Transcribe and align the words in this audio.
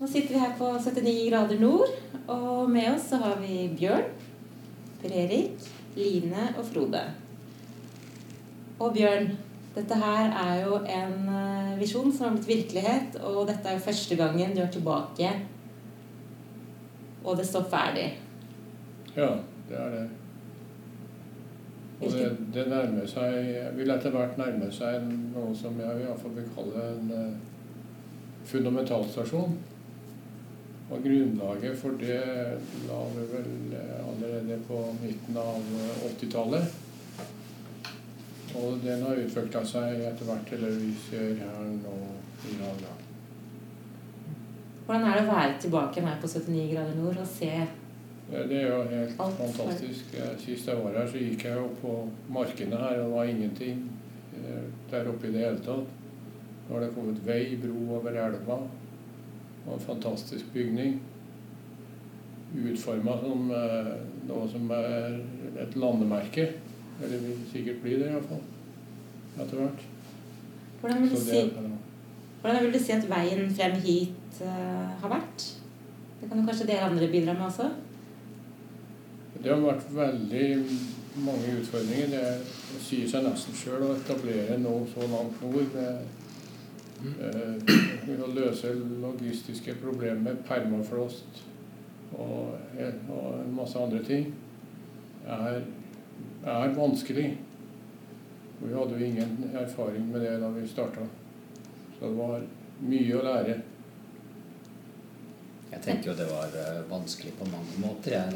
Nå 0.00 0.06
sitter 0.08 0.32
vi 0.32 0.40
her 0.40 0.52
på 0.56 0.64
79 0.80 1.28
grader 1.28 1.58
nord, 1.60 1.90
og 2.24 2.70
med 2.72 2.86
oss 2.94 3.10
så 3.10 3.18
har 3.20 3.34
vi 3.36 3.66
Bjørn, 3.76 4.06
Per 5.02 5.12
Erik, 5.12 5.66
Line 5.92 6.46
og 6.56 6.64
Frode. 6.64 7.02
Og 8.80 8.94
Bjørn, 8.94 9.28
dette 9.74 9.98
her 10.00 10.30
er 10.40 10.62
jo 10.62 10.78
en 10.80 11.28
eh, 11.28 11.74
visjon 11.82 12.08
som 12.16 12.30
har 12.30 12.38
blitt 12.38 12.48
virkelighet, 12.48 13.18
og 13.20 13.42
dette 13.50 13.68
er 13.68 13.76
jo 13.76 13.82
første 13.90 14.16
gangen 14.16 14.54
du 14.56 14.62
er 14.64 14.72
tilbake, 14.72 15.34
og 17.20 17.36
det 17.36 17.44
står 17.50 17.66
ferdig. 17.68 18.06
Ja, 19.12 19.34
det 19.68 19.82
er 19.82 19.90
det. 19.98 20.06
Og 22.00 22.14
det, 22.14 22.30
det 22.54 22.64
nærmer 22.72 23.04
seg 23.04 23.52
vil 23.76 23.92
etter 23.92 24.16
hvert 24.16 24.40
nærme 24.40 24.72
seg 24.72 25.04
noe 25.10 25.52
som 25.52 25.76
jeg 25.76 26.00
i 26.00 26.08
hvert 26.08 26.24
fall 26.24 26.32
vil 26.38 26.48
kalle 26.56 26.86
en 26.94 27.12
uh, 27.12 28.46
fundamentalstasjon. 28.48 29.60
Og 30.90 31.02
grunnlaget 31.04 31.76
for 31.78 31.98
det 32.00 32.20
la 32.88 33.00
vi 33.14 33.26
vel 33.30 33.50
uh, 33.74 33.98
allerede 34.10 34.56
på 34.66 34.78
midten 35.00 35.36
av 35.38 35.68
80-tallet. 36.08 36.78
Og 38.58 38.80
den 38.82 39.04
har 39.06 39.20
utvikla 39.22 39.62
seg 39.70 40.02
etter 40.08 40.26
hvert 40.26 40.48
til 40.50 40.64
det 40.66 40.72
vi 40.80 40.90
ser 41.04 41.36
her 41.38 41.68
nå 41.76 41.98
i 42.50 42.56
dag. 42.58 42.88
Hvordan 44.86 45.06
er 45.06 45.20
det 45.20 45.26
å 45.28 45.30
være 45.30 45.60
tilbake 45.62 46.02
her 46.02 46.18
på 46.18 46.32
79 46.32 46.66
grader 46.72 46.98
nord 46.98 47.22
og 47.22 47.30
se 47.30 47.52
det 48.30 48.60
er 48.62 48.68
jo 48.68 48.82
helt 48.86 49.16
fantastisk. 49.18 50.12
Sist 50.38 50.68
jeg 50.68 50.78
var 50.78 50.94
her, 50.94 51.08
så 51.10 51.18
gikk 51.18 51.44
jeg 51.48 51.58
opp 51.58 51.80
på 51.82 51.94
markene 52.30 52.78
her, 52.78 53.00
og 53.00 53.08
det 53.08 53.14
var 53.16 53.30
ingenting 53.32 53.80
eh, 54.38 54.68
der 54.90 55.08
oppe 55.10 55.26
i 55.26 55.32
det 55.34 55.42
hele 55.42 55.62
tatt. 55.64 55.96
Nå 56.68 56.76
har 56.76 56.84
det 56.84 56.92
kommet 56.94 57.18
vei, 57.26 57.56
bro 57.58 57.96
over 57.96 58.18
elva. 58.26 58.60
Og 59.66 59.74
en 59.76 59.84
fantastisk 59.84 60.52
bygning. 60.54 61.00
Utforma 62.50 63.16
som 63.20 63.50
eh, 63.54 63.92
noe 64.28 64.48
som 64.50 64.70
er 64.74 65.20
et 65.60 65.76
landemerke. 65.76 66.48
Eller 67.00 67.22
vil 67.24 67.38
sikkert 67.52 67.82
bli 67.84 67.96
det, 68.00 68.10
iallfall. 68.10 68.42
Etter 69.38 69.62
hvert. 69.62 69.86
Hvordan 70.80 71.02
vil, 71.02 71.10
du 71.10 71.20
si, 71.20 71.40
hvordan 72.40 72.64
vil 72.64 72.74
du 72.74 72.80
si 72.80 72.92
at 72.92 73.08
veien 73.08 73.50
frem 73.52 73.74
hit 73.84 74.38
uh, 74.40 74.88
har 75.02 75.12
vært? 75.12 75.44
Det 76.20 76.28
kan 76.28 76.40
jo 76.40 76.46
kanskje 76.46 76.68
dere 76.70 76.88
andre 76.88 77.08
bidra 77.12 77.34
med 77.36 77.46
også? 77.48 77.68
Det 79.42 79.52
har 79.52 79.60
vært 79.64 79.86
veldig 79.92 80.46
mange 81.24 81.52
utfordringer. 81.60 82.14
Det 82.14 82.80
sier 82.84 83.08
seg 83.08 83.24
nesten 83.24 83.56
sjøl 83.56 83.84
å 83.86 83.94
etablere 83.96 84.58
noe 84.60 84.88
så 84.88 85.04
langt 85.08 85.40
nord 85.44 85.76
med 85.76 86.19
å 87.00 88.30
løse 88.34 88.72
logistiske 89.02 89.76
problemer, 89.80 90.36
permafrost 90.48 91.42
og, 92.18 92.56
og 93.08 93.28
en 93.40 93.54
masse 93.54 93.78
andre 93.78 94.02
ting, 94.04 94.32
er, 95.26 95.62
er 96.44 96.74
vanskelig. 96.76 97.28
Vi 98.60 98.72
hadde 98.74 98.98
jo 98.98 99.06
ingen 99.06 99.54
erfaring 99.56 100.10
med 100.10 100.24
det 100.26 100.36
da 100.42 100.50
vi 100.52 100.66
starta. 100.68 101.06
Så 101.98 102.08
det 102.08 102.16
var 102.16 102.42
mye 102.80 103.16
å 103.16 103.24
lære. 103.24 103.56
Jeg 105.70 105.82
tenker 105.84 106.10
jo 106.10 106.18
det 106.18 106.26
var 106.28 106.56
eh, 106.58 106.82
vanskelig 106.90 107.32
på 107.38 107.48
mange 107.52 107.78
måter. 107.80 108.34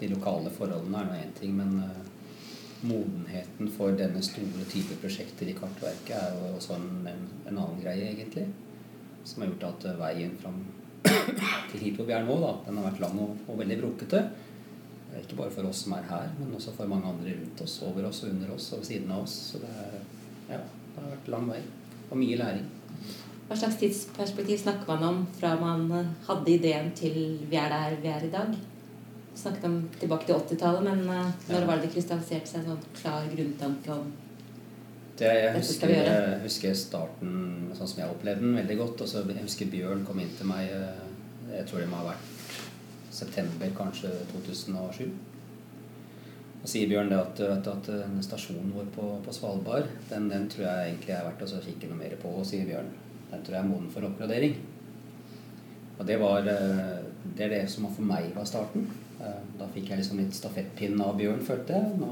De 0.00 0.08
lokale 0.10 0.50
forholdene 0.50 1.02
er 1.02 1.10
nå 1.10 1.18
én 1.20 1.34
ting, 1.38 1.52
men 1.54 1.76
uh, 1.84 2.13
modenheten 2.84 3.70
for 3.74 3.96
denne 3.98 4.22
store 4.24 4.66
type 4.70 4.96
prosjekter 5.02 5.50
i 5.50 5.56
Kartverket 5.56 6.14
er 6.18 6.38
jo 6.38 6.54
også 6.58 6.78
en, 6.78 6.88
en, 7.10 7.26
en 7.48 7.58
annen 7.58 7.80
greie, 7.82 8.10
egentlig. 8.12 8.46
Som 9.24 9.42
har 9.42 9.52
gjort 9.52 9.68
at 9.70 9.86
uh, 9.90 10.00
veien 10.00 10.34
fram 10.40 10.62
til 11.04 11.80
hit 11.80 11.98
hvor 11.98 12.08
vi 12.08 12.16
er 12.16 12.24
nå, 12.26 12.36
da, 12.40 12.52
den 12.66 12.80
har 12.80 12.90
vært 12.90 13.02
lang 13.04 13.20
og, 13.24 13.36
og 13.48 13.60
veldig 13.60 13.80
brukete. 13.82 14.22
Ikke 15.20 15.38
bare 15.38 15.54
for 15.54 15.68
oss 15.68 15.84
som 15.84 15.94
er 15.96 16.06
her, 16.08 16.30
men 16.40 16.54
også 16.56 16.74
for 16.74 16.90
mange 16.90 17.08
andre 17.10 17.36
rundt 17.38 17.60
oss, 17.64 17.78
over 17.86 18.08
oss 18.08 18.24
under 18.26 18.54
oss 18.54 18.72
og 18.74 18.82
ved 18.82 18.88
siden 18.90 19.12
av 19.14 19.24
oss. 19.26 19.36
Så 19.52 19.62
det, 19.62 19.70
er, 19.84 19.98
ja, 20.50 20.62
det 20.64 21.02
har 21.02 21.12
vært 21.12 21.30
lang 21.36 21.50
vei 21.52 21.60
og 22.10 22.18
mye 22.20 22.38
læring. 22.40 22.66
Hva 23.44 23.56
slags 23.60 23.76
tidsperspektiv 23.80 24.62
snakker 24.62 24.88
man 24.88 25.04
om 25.08 25.18
fra 25.36 25.52
man 25.60 26.14
hadde 26.26 26.54
ideen 26.54 26.92
til 26.96 27.18
vi 27.50 27.58
er 27.60 27.72
der 27.72 27.98
vi 28.00 28.08
er 28.08 28.24
i 28.24 28.32
dag? 28.32 28.54
Snakket 29.34 29.64
om 29.68 29.80
tilbake 30.00 30.28
til 30.28 30.36
80-tallet, 30.36 30.84
men 30.86 31.08
uh, 31.08 31.32
når 31.50 31.66
var 31.68 31.80
det 31.80 31.88
det 31.88 31.94
krystalliserte 31.96 32.50
seg 32.50 32.62
en 32.62 32.74
sånn 32.74 32.92
klar 33.00 33.26
grunntanke 33.32 33.94
om 33.94 34.12
det, 35.18 35.28
jeg 35.30 35.50
husker, 35.54 35.90
jeg 35.94 36.38
husker 36.42 36.72
starten 36.74 37.34
sånn 37.78 37.86
som 37.86 38.00
jeg 38.00 38.10
opplevde 38.10 38.42
den, 38.42 38.56
veldig 38.58 38.76
godt. 38.80 39.04
Og 39.04 39.10
så 39.10 39.22
jeg 39.28 39.44
husker 39.44 39.70
Bjørn 39.70 40.02
kom 40.06 40.18
inn 40.18 40.32
til 40.34 40.48
meg 40.50 40.72
eh, 40.74 41.04
Jeg 41.52 41.68
tror 41.70 41.84
det 41.84 41.90
må 41.92 42.00
ha 42.00 42.08
vært 42.08 42.32
september 43.14 43.70
kanskje 43.78 44.10
2007. 44.32 45.06
Og 46.64 46.66
sier 46.72 46.90
Bjørn 46.90 47.12
det 47.12 47.20
at, 47.20 47.44
at, 47.46 47.70
at 47.70 48.26
stasjonen 48.26 48.74
vår 48.74 48.90
på, 48.96 49.06
på 49.22 49.36
Svalbard 49.36 49.86
den, 50.10 50.26
den, 50.32 50.48
tror 50.50 50.66
jeg 50.66 50.90
egentlig 50.90 51.14
er 51.14 51.26
verdt 51.28 51.46
å 51.46 51.62
kikke 51.62 51.92
noe 51.92 52.00
mer 52.00 52.18
på, 52.18 52.34
sier 52.48 52.66
Bjørn. 52.66 52.90
Den 53.30 53.46
tror 53.46 53.58
jeg 53.58 53.62
er 53.62 53.70
moden 53.70 53.90
for 53.94 54.08
oppgradering. 54.08 54.58
Og 55.94 56.06
det 56.10 56.18
var 56.18 56.50
eh, 56.50 57.06
det 57.38 57.46
er 57.46 57.54
det 57.54 57.64
som 57.70 57.86
for 57.86 58.02
meg 58.08 58.32
var 58.34 58.50
starten. 58.50 58.90
Eh, 59.20 59.42
da 59.58 59.68
fikk 59.74 59.90
jeg 59.90 60.00
liksom 60.00 60.20
litt 60.22 60.34
stafettpinn 60.36 61.00
av 61.02 61.16
Bjørn, 61.18 61.42
følte 61.46 61.78
jeg. 61.78 61.98
Nå, 62.00 62.10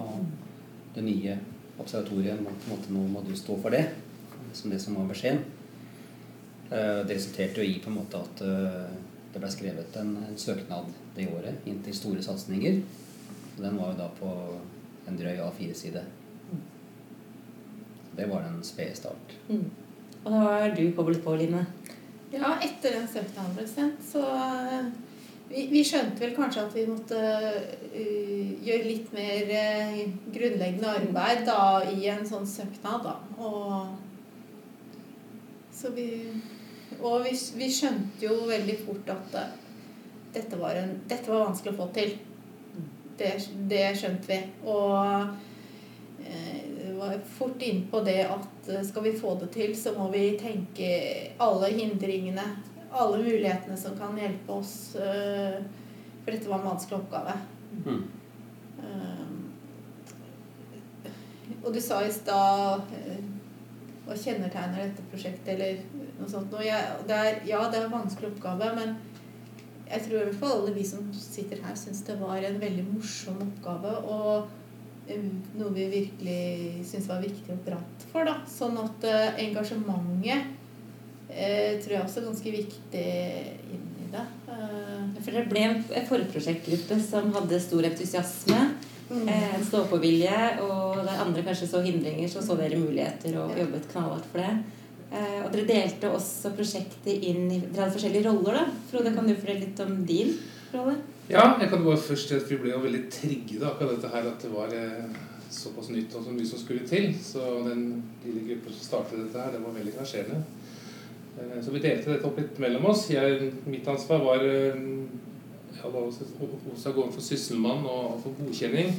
det 0.95 1.05
nye 1.07 1.37
observatoriet 1.81 2.43
måtte, 2.43 2.93
nå 2.95 3.07
må 3.11 3.25
du 3.27 3.35
stå 3.39 3.59
for 3.63 3.75
det. 3.75 3.87
Som 4.55 4.73
det 4.73 4.81
som 4.83 4.99
var 4.99 5.09
beskjeden. 5.11 5.43
Eh, 6.71 7.01
det 7.07 7.17
resulterte 7.17 7.63
jo 7.63 7.69
i 7.69 7.81
på 7.83 7.91
en 7.91 7.99
måte 7.99 8.21
at 8.21 8.45
eh, 8.47 8.99
det 9.33 9.41
ble 9.41 9.51
skrevet 9.53 9.97
en, 10.01 10.17
en 10.29 10.39
søknad 10.39 10.91
det 11.17 11.29
året 11.33 11.69
inn 11.69 11.81
til 11.85 11.97
store 11.97 12.25
satsinger. 12.25 12.83
Den 13.59 13.79
var 13.79 13.93
jo 13.93 14.01
da 14.01 14.09
på 14.17 14.33
en 15.09 15.19
drøy 15.19 15.41
A4-side. 15.45 16.05
Det 18.17 18.27
var 18.29 18.45
den 18.45 18.61
spede 18.65 18.97
start. 18.97 19.37
Mm. 19.49 19.71
Og 20.23 20.29
da 20.31 20.41
har 20.45 20.75
du 20.77 20.85
koblet 20.97 21.23
på, 21.25 21.35
Line? 21.41 21.65
Ja, 22.33 22.55
etter 22.65 22.95
den 22.99 23.09
søknaden 23.09 23.57
ble 23.57 23.65
sendt, 23.69 24.05
så 24.05 24.23
vi, 25.53 25.67
vi, 25.71 25.83
skjønte 25.85 26.23
vel 26.23 26.35
kanskje 26.37 26.65
at 26.65 26.75
vi 26.77 26.87
måtte 26.89 27.19
uh, 27.19 28.49
gjøre 28.65 28.89
litt 28.89 29.13
mer 29.15 29.53
uh, 29.53 30.01
grunnleggende 30.33 30.95
arbeid 31.03 31.45
da, 31.49 31.61
i 31.93 32.09
en 32.13 32.25
sånn 32.29 32.49
søknad. 32.49 33.07
Da. 33.07 33.15
Og, 33.43 33.87
så 35.73 35.93
vi, 35.97 36.09
og 37.01 37.23
vi, 37.27 37.37
vi, 37.59 37.71
skjønte 37.73 38.27
jo 38.27 38.43
veldig 38.49 38.79
fort 38.87 39.15
at 39.15 39.39
uh, 39.39 39.55
dette, 40.33 40.59
var 40.61 40.81
en, 40.81 40.99
dette, 41.09 41.29
var 41.31 41.49
vanskelig 41.51 41.75
å 41.75 41.81
få 41.83 41.89
til. 41.97 42.17
Det, 43.21 43.33
det 43.71 43.87
skjønte 44.01 44.33
vi. 44.33 44.41
Og 44.73 44.93
uh, 44.97 45.27
var 46.97 47.17
fort 47.37 47.63
innpå 47.63 48.01
det 48.07 48.21
at 48.31 48.69
skal 48.87 49.05
vi 49.05 49.17
få 49.19 49.35
det 49.41 49.51
til, 49.57 49.73
så 49.77 49.93
må 49.97 50.07
vi 50.13 50.37
tenke 50.41 50.93
alle 51.43 51.73
hindringene 51.75 52.45
alle 52.93 53.19
mulighetene 53.19 53.77
som 53.77 53.99
kan 53.99 54.19
hjelpe 54.19 54.53
oss. 54.53 54.95
Eh, 54.97 55.63
for 56.25 56.33
dette 56.33 56.49
var 56.49 56.59
en 56.59 56.71
vanskelig 56.73 56.99
oppgave. 56.99 57.33
Mm. 57.85 58.03
Eh, 58.83 59.29
og 61.63 61.73
du 61.75 61.81
sa 61.81 62.03
i 62.05 62.13
stad 62.13 62.91
eh, 62.99 63.23
Hva 64.03 64.17
kjennetegner 64.19 64.83
dette 64.83 65.05
prosjektet, 65.13 65.55
eller 65.55 65.79
noe 66.19 66.29
sånt. 66.31 66.55
Jeg, 66.67 67.03
det 67.09 67.17
er, 67.17 67.37
ja, 67.47 67.61
det 67.71 67.79
er 67.79 67.87
en 67.87 67.95
vanskelig 68.01 68.33
oppgave, 68.33 68.73
men 68.75 68.97
jeg 69.87 70.01
tror 70.07 70.19
i 70.19 70.25
hvert 70.27 70.41
fall 70.41 70.57
alle 70.57 70.73
vi 70.75 70.85
som 70.87 71.05
sitter 71.15 71.63
her, 71.63 71.77
syns 71.79 72.03
det 72.09 72.17
var 72.19 72.43
en 72.43 72.59
veldig 72.61 72.85
morsom 72.89 73.39
oppgave. 73.45 73.93
Og 74.11 74.51
noe 75.59 75.71
vi 75.77 75.87
virkelig 75.93 76.43
syns 76.89 77.07
var 77.11 77.23
viktig 77.23 77.55
og 77.55 77.63
brant 77.67 78.07
for. 78.11 78.27
da, 78.27 78.41
Sånn 78.49 78.77
at 78.83 79.07
engasjementet 79.45 80.59
eh, 81.35 81.81
tror 81.83 81.97
jeg 81.97 82.05
også 82.05 82.21
er 82.21 82.29
ganske 82.29 82.55
viktig 82.55 83.07
inni 83.73 84.09
det. 84.13 84.25
Eh, 84.53 85.21
For 85.23 85.37
det 85.37 85.49
ble 85.51 85.65
en 85.69 85.83
forprosjektgruppe 86.09 86.99
som 87.05 87.33
hadde 87.37 87.61
stor 87.63 87.89
entusiasme. 87.89 88.61
Mm. 89.13 89.27
Eh, 89.29 89.57
stå-på-vilje, 89.69 90.37
og 90.65 91.03
der 91.05 91.21
andre 91.21 91.43
kanskje 91.45 91.69
så 91.69 91.83
hindringer, 91.85 92.29
så 92.33 92.41
så 92.45 92.57
dere 92.57 92.79
muligheter 92.81 93.35
og 93.43 93.53
ja. 93.53 93.65
jobbet 93.65 93.91
knallhardt 93.91 94.29
for 94.33 94.41
det. 94.41 94.53
Eh, 95.13 95.41
og 95.43 95.51
dere 95.53 95.69
delte 95.69 96.13
også 96.17 96.55
prosjektet 96.57 97.27
inn 97.29 97.45
i 97.51 97.59
Dere 97.67 97.85
hadde 97.85 97.97
forskjellige 97.99 98.31
roller, 98.31 98.57
da. 98.57 98.63
Frode, 98.89 99.13
kan 99.13 99.29
du 99.29 99.35
fortelle 99.35 99.67
litt 99.67 99.83
om 99.85 99.99
din 100.09 100.33
rolle? 100.73 100.97
Ja, 101.29 101.45
jeg 101.61 101.69
kan 101.71 101.85
bare 101.85 102.01
først 102.01 102.31
si 102.31 102.39
at 102.39 102.49
vi 102.49 102.59
ble 102.61 102.79
veldig 102.81 103.05
trigget 103.13 103.63
av 103.69 103.85
dette 103.85 104.09
her 104.13 104.27
at 104.33 104.43
det 104.43 104.51
var 104.53 104.73
såpass 105.53 105.91
nytt 105.93 106.15
og 106.17 106.25
så 106.25 106.33
mye 106.33 106.49
som 106.49 106.61
skulle 106.61 106.89
til. 106.89 107.13
Så 107.21 107.45
den 107.69 107.85
lille 108.25 108.47
gruppen 108.49 108.75
som 108.79 108.89
startet 108.89 109.21
dette 109.21 109.45
her, 109.45 109.53
det 109.53 109.61
var 109.63 109.77
veldig 109.77 109.93
engasjerende. 109.93 110.41
Eh, 111.39 111.65
så 111.65 111.71
vi 111.71 111.81
delte 111.81 112.13
dette 112.13 112.29
opp 112.29 112.39
litt 112.41 112.59
mellom 112.63 112.91
oss. 112.93 113.07
Jeg, 113.13 113.53
mitt 113.71 113.89
ansvar 113.89 114.23
var 114.25 114.45
eh, 114.47 114.83
ja, 115.79 115.89
å 115.89 116.05
gå 116.07 117.07
for 117.15 117.25
sysselmann 117.25 117.87
og 117.89 118.19
for 118.25 118.37
godkjenning. 118.41 118.95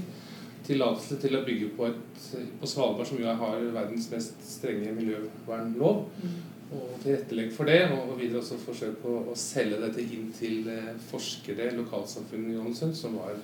Tillatelse 0.63 1.19
til 1.19 1.35
å 1.37 1.43
bygge 1.45 1.73
på, 1.77 1.89
et, 1.91 2.25
på 2.59 2.69
Svalbard, 2.69 3.07
som 3.09 3.19
jo 3.19 3.27
har 3.27 3.65
verdens 3.75 4.09
mest 4.13 4.43
strenge 4.47 4.95
miljøvernlov. 4.95 6.05
Mm. 6.23 6.41
og 6.73 6.93
tilrettelegge 7.03 7.53
for 7.53 7.69
det. 7.69 7.81
Og 7.93 8.15
videre 8.17 8.41
også 8.41 8.57
forsøke 8.63 9.09
å, 9.09 9.25
å 9.29 9.35
selge 9.37 9.81
dette 9.83 10.01
inn 10.01 10.31
til 10.33 10.69
eh, 10.73 10.93
forskere, 11.11 11.73
lokalsamfunnet 11.77 12.55
i 12.55 12.61
Ålesund, 12.63 12.95
som 12.97 13.19
var 13.21 13.37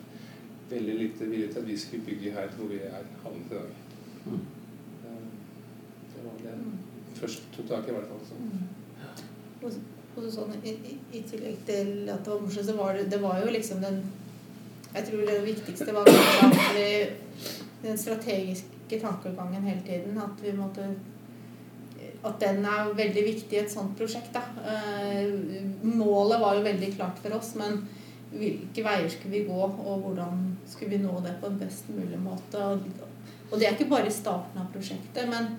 veldig 0.69 0.95
lite 0.95 1.25
villige 1.29 1.53
til 1.53 1.61
at 1.63 1.69
vi 1.69 1.77
skulle 1.81 2.05
bygge 2.05 2.33
her 2.33 2.51
hvor 2.57 2.69
vi 2.69 2.81
er 2.85 3.05
havnet 3.23 3.53
i 3.53 3.57
dag. 3.57 3.77
Mm. 4.25 4.41
Det 6.09 6.25
var 6.25 6.41
det 6.43 6.57
først 7.19 7.47
tok 7.55 7.67
tak 7.69 7.87
i, 7.87 7.91
i 7.91 7.97
hvert 7.97 8.09
fall. 8.11 8.21
Så. 8.27 8.78
Og, 9.61 9.75
og 10.15 10.23
så 10.23 10.31
sånn, 10.33 10.55
i, 10.63 10.75
i, 11.13 11.21
tillegg 11.27 11.61
til 11.67 12.09
at 12.09 12.23
det 12.25 12.33
var 12.33 12.41
morsomt, 12.43 12.67
så 12.67 12.75
var 12.77 12.97
det, 12.97 13.05
det 13.11 13.21
var 13.23 13.39
jo 13.43 13.53
liksom 13.53 13.83
den 13.83 14.01
Jeg 14.89 15.05
tror 15.05 15.25
det 15.27 15.37
viktigste 15.45 15.93
var 15.93 16.07
den 17.83 17.97
strategiske 17.97 18.97
tankegangen 18.99 19.67
hele 19.69 19.83
tiden. 19.85 20.17
At 20.17 20.41
vi 20.41 20.55
måtte 20.57 20.87
at 22.23 22.41
den 22.41 22.65
er 22.67 22.91
veldig 22.95 23.23
viktig 23.23 23.55
i 23.55 23.61
et 23.61 23.71
sånt 23.71 23.95
prosjekt. 23.97 24.33
Da. 24.35 24.43
Eh, 24.67 25.29
målet 25.85 26.41
var 26.41 26.57
jo 26.57 26.65
veldig 26.65 26.91
klart 26.97 27.21
for 27.23 27.37
oss, 27.37 27.53
men 27.59 27.79
hvilke 28.33 28.83
veier 28.85 29.07
skulle 29.09 29.37
vi 29.37 29.45
gå, 29.47 29.59
og 29.59 30.03
hvordan 30.03 30.43
skulle 30.69 30.97
vi 30.97 31.03
nå 31.03 31.15
det 31.25 31.37
på 31.41 31.49
en 31.49 31.59
best 31.61 31.87
mulig 31.93 32.19
måte? 32.21 32.65
Og, 33.49 33.55
det 33.57 33.65
er 33.65 33.77
ikke 33.77 33.89
bare 33.89 34.11
starten 34.13 34.59
av 34.61 34.67
prosjektet, 34.73 35.31
men 35.31 35.55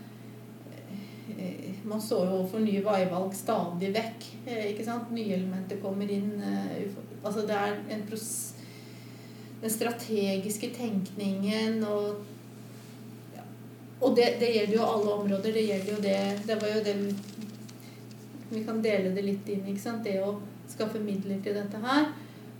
eh, 1.38 1.69
man 1.90 2.00
står 2.02 2.24
jo 2.28 2.36
overfor 2.38 2.62
nye 2.64 2.80
veivalg 2.86 3.34
stadig 3.36 3.90
vekk. 3.96 4.26
eh, 4.46 4.64
ikke 4.72 4.84
sant? 4.86 5.10
Nye 5.14 5.34
elementer 5.36 5.80
kommer 5.82 6.10
inn. 6.10 6.30
eh, 6.42 6.88
Altså 7.24 7.42
det 7.46 7.56
er 7.56 7.74
en 7.92 8.02
pros 8.08 8.28
den 9.60 9.70
strategiske 9.70 10.70
tenkningen 10.72 11.82
og 11.84 12.22
ja. 13.36 13.42
Og 14.00 14.14
det, 14.16 14.30
det 14.40 14.48
gjelder 14.54 14.76
jo 14.78 14.86
alle 14.86 15.10
områder. 15.18 15.52
Det 15.52 15.66
gjelder 15.66 15.92
jo 15.92 15.98
det 16.06 16.46
Det 16.46 16.56
var 16.62 16.68
jo 16.78 16.84
det 16.86 16.94
vi, 17.02 17.10
vi 18.54 18.64
kan 18.64 18.80
dele 18.82 19.12
det 19.14 19.22
litt 19.26 19.48
inn. 19.52 19.66
ikke 19.68 19.82
sant? 19.84 20.02
Det 20.04 20.16
å 20.24 20.38
skaffe 20.70 20.98
midler 21.04 21.42
til 21.44 21.54
dette 21.58 21.76
her. 21.84 22.08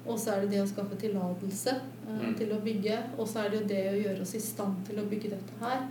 Og 0.07 0.19
så 0.21 0.35
er 0.35 0.45
det 0.45 0.51
det 0.57 0.61
å 0.65 0.69
skaffe 0.69 0.97
tillatelse 1.01 1.71
eh, 1.79 1.89
Mm. 2.11 2.35
til 2.35 2.51
å 2.53 2.61
bygge. 2.61 2.97
Og 3.23 3.29
så 3.29 3.45
er 3.45 3.49
det 3.53 3.59
jo 3.61 3.67
det 3.71 3.83
å 3.93 3.99
gjøre 4.03 4.23
oss 4.25 4.35
i 4.35 4.41
stand 4.43 4.81
til 4.89 4.99
å 4.99 5.05
bygge 5.07 5.31
dette 5.31 5.59
her. 5.61 5.85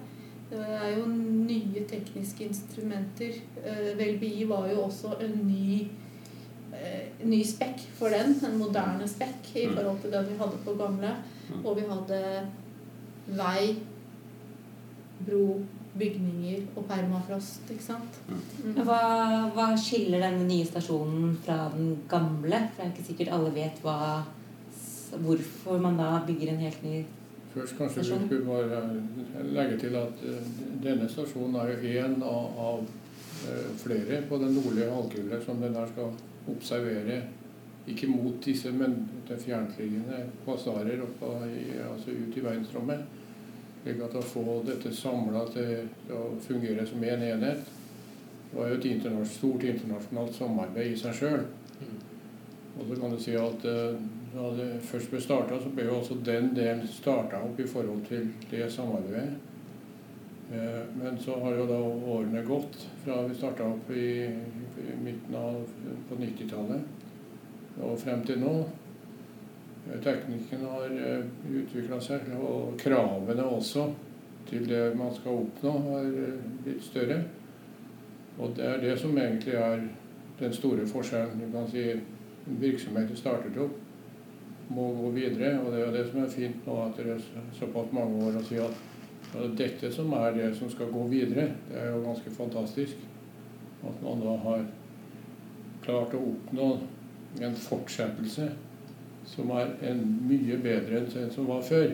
Det 0.50 0.60
er 0.60 0.98
jo 0.98 1.06
nye 1.08 1.84
tekniske 2.30 2.48
instrumenter. 2.48 3.34
Eh, 3.64 3.98
Velbi 3.98 4.46
var 4.48 4.68
jo 4.70 4.84
også 4.86 5.16
en 5.22 5.48
ny, 5.48 5.88
eh, 6.74 7.10
ny 7.24 7.44
spekk 7.44 7.80
for 7.98 8.10
den. 8.10 8.36
En 8.46 8.58
moderne 8.58 9.08
spekk 9.08 9.56
i 9.56 9.68
Mm. 9.68 9.76
forhold 9.76 10.02
til 10.02 10.12
den 10.12 10.26
vi 10.26 10.38
hadde 10.38 10.58
på 10.66 10.74
gamle. 10.78 11.16
Mm. 11.50 11.66
Og 11.66 11.76
vi 11.76 11.82
hadde 11.82 12.48
vei, 13.28 13.76
bro, 15.26 15.62
bygninger 15.98 16.62
og 16.76 16.86
permafrost, 16.86 17.62
ikke 17.70 17.84
sant. 17.84 18.20
Mm. 18.30 18.42
Mm. 18.64 18.84
Hva, 18.86 19.52
hva 19.54 19.76
skiller 19.78 20.20
denne 20.22 20.48
nye 20.48 20.66
stasjonen 20.66 21.38
fra 21.44 21.72
den 21.76 21.98
gamle? 22.08 22.70
For 22.76 22.84
det 22.84 22.86
er 22.86 22.94
ikke 22.94 23.08
sikkert 23.08 23.34
alle 23.34 23.54
vet 23.54 23.82
hva, 23.84 24.24
hvorfor 25.18 25.80
man 25.82 25.98
da 25.98 26.22
bygger 26.28 26.50
en 26.50 26.60
helt 26.60 26.84
ny 26.84 27.06
Først 27.54 27.78
kanskje 27.78 28.02
vi 28.02 28.08
skulle 28.08 28.46
bare 28.46 28.82
legge 29.44 29.78
til 29.82 29.96
at 29.98 30.24
eh, 30.26 30.50
denne 30.84 31.10
stasjonen 31.10 31.56
er 31.58 31.72
jo 31.72 31.94
én 32.04 32.20
av, 32.22 32.60
av 32.62 32.84
eh, 33.50 33.72
flere 33.82 34.22
på 34.30 34.38
den 34.38 34.54
nordlige 34.54 34.92
halvkule 34.94 35.40
som 35.46 35.62
den 35.64 35.78
her 35.80 35.90
skal 35.90 36.14
observere. 36.54 37.24
Ikke 37.90 38.08
mot 38.08 38.38
disse, 38.46 38.72
men 38.72 39.00
til 39.28 39.42
fjerntliggende 39.42 40.22
kvassarer 40.44 41.02
oppe 41.02 41.32
i, 41.50 41.64
altså 41.82 42.14
ut 42.14 42.38
i 42.38 42.44
verdensrommet. 42.46 43.18
Slik 43.82 44.04
at 44.06 44.20
å 44.20 44.24
få 44.36 44.60
dette 44.68 44.92
samla 44.94 45.46
til 45.50 46.14
å 46.14 46.24
fungere 46.44 46.86
som 46.86 47.04
én 47.04 47.18
en 47.18 47.28
enhet 47.34 47.76
var 48.54 48.70
jo 48.70 48.78
et 48.78 48.86
internasjonalt, 48.92 49.34
stort 49.34 49.66
internasjonalt 49.66 50.38
samarbeid 50.38 50.94
i 50.94 51.00
seg 51.00 51.18
sjøl. 51.18 51.44
Mm. 51.80 52.00
Og 52.80 52.88
så 52.88 52.98
kan 53.02 53.14
du 53.14 53.22
si 53.24 53.36
at 53.38 53.66
eh, 53.70 54.00
da 54.34 54.50
det 54.58 54.82
først 54.86 55.12
ble 55.12 55.22
starta, 55.22 55.60
så 55.62 55.70
ble 55.74 55.86
jo 55.88 56.00
også 56.00 56.20
den 56.26 56.52
delen 56.56 56.88
starta 56.88 57.42
opp 57.46 57.60
i 57.60 57.68
forhold 57.68 58.04
til 58.10 58.28
det 58.52 58.72
samarbeidet. 58.72 59.38
Eh, 60.52 60.84
Men 60.96 61.20
så 61.20 61.40
har 61.40 61.56
jo 61.56 61.66
da 61.70 61.80
årene 62.14 62.44
gått 62.46 62.88
fra 63.04 63.22
vi 63.28 63.36
starta 63.36 63.64
opp 63.70 63.92
i, 63.92 64.26
i 64.26 64.98
midten 65.04 65.36
av 65.36 65.62
på 66.10 66.18
90-tallet 66.18 67.80
og 67.80 68.00
frem 68.00 68.24
til 68.26 68.40
nå. 68.42 68.54
Eh, 69.88 70.00
Teknikken 70.04 70.66
har 70.66 70.96
utvikla 71.50 72.00
seg, 72.02 72.32
og 72.38 72.78
kravene 72.82 73.46
også 73.46 73.88
til 74.50 74.66
det 74.70 74.96
man 74.98 75.14
skal 75.14 75.44
oppnå, 75.44 75.76
har 75.90 76.06
eh, 76.06 76.40
blitt 76.64 76.84
større. 76.84 77.22
Og 78.40 78.56
det 78.58 78.66
er 78.66 78.82
det 78.82 78.96
som 79.00 79.18
egentlig 79.18 79.54
er 79.54 79.84
den 80.40 80.54
store 80.54 80.88
forskjellen. 80.88 81.42
Du 81.42 81.52
kan 81.52 81.68
si 81.70 81.86
virksomheter 82.60 83.16
startet 83.16 83.58
opp, 83.62 83.78
må 84.70 84.88
gå 84.98 85.12
videre. 85.16 85.56
Og 85.60 85.72
det 85.72 85.80
er 85.82 85.86
jo 85.86 85.96
det 85.98 86.06
som 86.10 86.24
er 86.24 86.34
fint 86.34 86.68
nå 86.68 86.78
etter 86.88 87.12
såpass 87.58 87.94
mange 87.96 88.24
år 88.28 88.40
å 88.40 88.46
si 88.48 88.60
at 88.62 88.86
ja, 89.34 89.46
dette 89.58 89.92
som 89.94 90.14
er 90.18 90.34
det 90.38 90.52
som 90.58 90.72
skal 90.72 90.92
gå 90.94 91.06
videre. 91.12 91.50
Det 91.70 91.78
er 91.82 91.92
jo 91.94 92.04
ganske 92.06 92.34
fantastisk. 92.34 93.08
At 93.86 94.02
man 94.04 94.22
da 94.24 94.36
har 94.46 94.66
klart 95.86 96.16
å 96.18 96.24
oppnå 96.34 96.70
en 97.46 97.56
fortsettelse 97.56 98.50
som 99.30 99.52
er 99.54 99.76
en 99.92 100.00
mye 100.28 100.58
bedre 100.62 101.00
enn 101.00 101.12
den 101.14 101.34
som 101.34 101.48
var 101.50 101.62
før. 101.66 101.92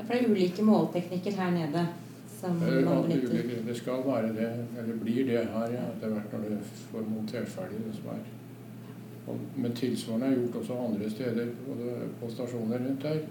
For 0.00 0.10
det 0.10 0.24
er 0.24 0.32
ulike 0.34 0.64
målteknikker 0.66 1.36
her 1.38 1.52
nede 1.54 1.84
som 2.40 2.58
Det, 2.60 2.72
er 2.80 2.84
man 2.84 3.06
benytter. 3.06 3.62
det 3.66 3.76
skal 3.78 4.02
være 4.04 4.32
det, 4.36 4.50
eller 4.78 4.96
blir 5.00 5.24
det 5.28 5.44
her 5.54 5.76
ja, 5.76 5.84
etter 5.94 6.12
hvert 6.12 6.32
når 6.34 6.48
du 6.50 6.72
får 6.90 7.06
montert 7.08 7.48
ferdig 7.48 7.78
det 7.86 7.94
som 7.96 8.10
er. 8.16 8.24
Men 9.56 9.72
tilsvarende 9.72 10.26
er 10.26 10.36
gjort 10.36 10.56
også 10.60 10.78
andre 10.78 11.10
steder, 11.10 11.46
på 12.20 12.30
stasjoner 12.30 12.78
rundt 12.78 13.06
her. 13.08 13.22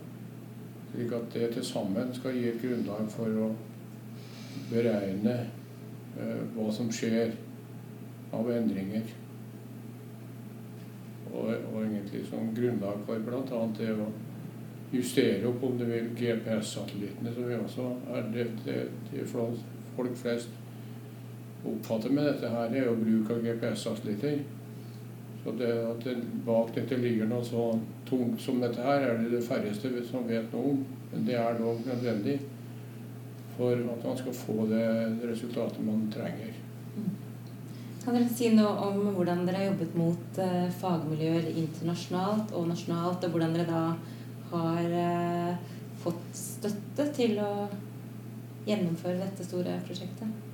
Slik 0.93 1.11
at 1.11 1.33
det 1.33 1.49
til 1.53 1.65
sammen 1.65 2.13
skal 2.13 2.37
gi 2.37 2.47
et 2.49 2.61
grunnlag 2.61 3.09
for 3.13 3.41
å 3.45 3.49
beregne 4.71 5.35
eh, 6.17 6.41
hva 6.55 6.69
som 6.73 6.89
skjer 6.93 7.35
av 8.33 8.49
endringer. 8.53 9.13
Og, 11.33 11.49
og 11.49 11.79
egentlig 11.81 12.25
som 12.29 12.53
grunnlag 12.57 13.05
for 13.07 13.25
bl.a. 13.25 13.61
det 13.77 13.93
å 13.93 14.09
justere 14.93 15.47
opp, 15.49 15.63
om 15.65 15.77
du 15.77 15.85
vil, 15.89 16.11
GPS-satellittene, 16.17 17.33
som 17.33 17.47
vi 17.49 17.55
også 17.57 17.87
er 18.13 18.27
det, 18.33 18.49
det, 18.65 18.81
det 19.09 19.25
folk 19.33 20.17
flest 20.17 20.53
oppfatter 21.65 22.13
med 22.13 22.27
dette 22.29 22.49
her, 22.49 22.69
er 22.69 22.89
jo 22.89 22.99
bruk 22.99 23.31
av 23.33 23.41
GPS-satellitter. 23.45 24.43
Så 25.43 25.51
det 25.59 25.71
at 25.75 26.03
det 26.07 26.15
bak 26.45 26.71
dette 26.75 26.97
ligger 27.01 27.27
noe 27.27 27.43
så 27.43 27.67
tungt 28.07 28.41
som 28.41 28.61
dette 28.63 28.83
her, 28.83 29.03
er 29.03 29.19
det 29.19 29.33
det 29.33 29.43
færreste 29.43 29.91
som 30.07 30.27
vet 30.27 30.53
noe 30.55 30.73
om. 30.73 30.83
Men 31.11 31.25
det 31.27 31.35
er 31.37 31.59
dog 31.59 31.81
nødvendig 31.85 32.37
for 33.57 33.75
at 33.75 34.05
man 34.07 34.17
skal 34.17 34.33
få 34.33 34.67
det 34.71 34.85
resultatet 35.27 35.83
man 35.85 36.07
trenger. 36.13 36.55
Kan 38.03 38.17
dere 38.17 38.31
si 38.35 38.49
noe 38.51 38.71
om 38.87 39.13
hvordan 39.15 39.45
dere 39.47 39.61
har 39.61 39.69
jobbet 39.69 39.93
mot 39.95 40.39
eh, 40.43 40.71
fagmiljøer 40.79 41.45
internasjonalt 41.53 42.51
og 42.51 42.67
nasjonalt, 42.71 43.23
og 43.23 43.35
hvordan 43.35 43.55
dere 43.55 43.67
da 43.69 43.83
har 44.51 44.97
eh, 45.03 45.69
fått 46.03 46.25
støtte 46.35 47.05
til 47.15 47.37
å 47.39 47.51
gjennomføre 48.67 49.21
dette 49.21 49.47
store 49.47 49.77
prosjektet? 49.87 50.52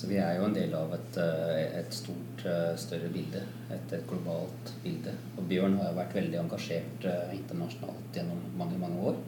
Så 0.00 0.08
vi 0.08 0.16
er 0.16 0.38
jo 0.38 0.46
en 0.46 0.54
del 0.56 0.72
av 0.72 0.94
et, 0.96 1.16
eh, 1.20 1.74
et 1.76 1.92
stort, 1.92 2.44
eh, 2.48 2.72
større 2.80 3.10
bilde. 3.12 3.42
Et, 3.68 3.92
et 3.92 4.06
globalt 4.08 4.72
bilde. 4.80 5.12
Og 5.36 5.44
Bjørn 5.50 5.76
har 5.76 5.92
vært 5.92 6.16
veldig 6.16 6.38
engasjert 6.40 7.04
eh, 7.04 7.34
internasjonalt 7.36 8.16
gjennom 8.16 8.40
mange, 8.56 8.78
mange 8.80 9.10
år. 9.10 9.20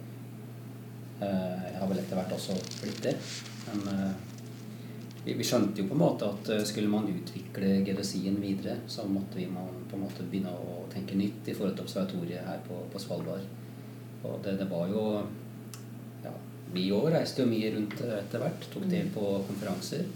Jeg 1.23 1.77
har 1.79 1.87
vel 1.87 2.01
etter 2.01 2.19
hvert 2.19 2.33
også 2.35 2.57
blitt 2.81 3.03
det. 3.05 3.13
Men 3.69 4.17
vi, 5.23 5.37
skjønte 5.47 5.79
jo 5.79 5.85
på 5.87 5.95
en 5.95 6.01
måte 6.01 6.27
at 6.27 6.51
skulle 6.67 6.91
man 6.91 7.07
utvikle 7.07 7.77
geodesien 7.87 8.41
videre, 8.43 8.81
så 8.91 9.05
måtte 9.07 9.39
vi 9.39 9.45
på 9.47 9.95
en 9.95 10.03
måte 10.03 10.27
begynne 10.27 10.51
å 10.51 10.81
tenke 10.91 11.15
nytt 11.15 11.47
i 11.47 11.55
forhold 11.55 11.77
til 11.79 11.87
observatoriet 11.87 12.49
her 12.49 12.59
på, 12.67 12.81
på 12.91 13.05
Svalbard. 13.05 13.47
Og 14.25 14.41
det, 14.43 14.57
det 14.65 14.67
var 14.73 14.91
jo 14.91 15.05
ja, 16.25 16.35
Vi 16.75 16.91
òg 16.97 17.13
reiste 17.15 17.45
jo 17.45 17.53
mye 17.53 17.71
rundt 17.77 18.03
etter 18.09 18.43
hvert. 18.43 18.71
Tok 18.75 18.91
del 18.91 19.15
på 19.15 19.37
konferanser. 19.47 20.09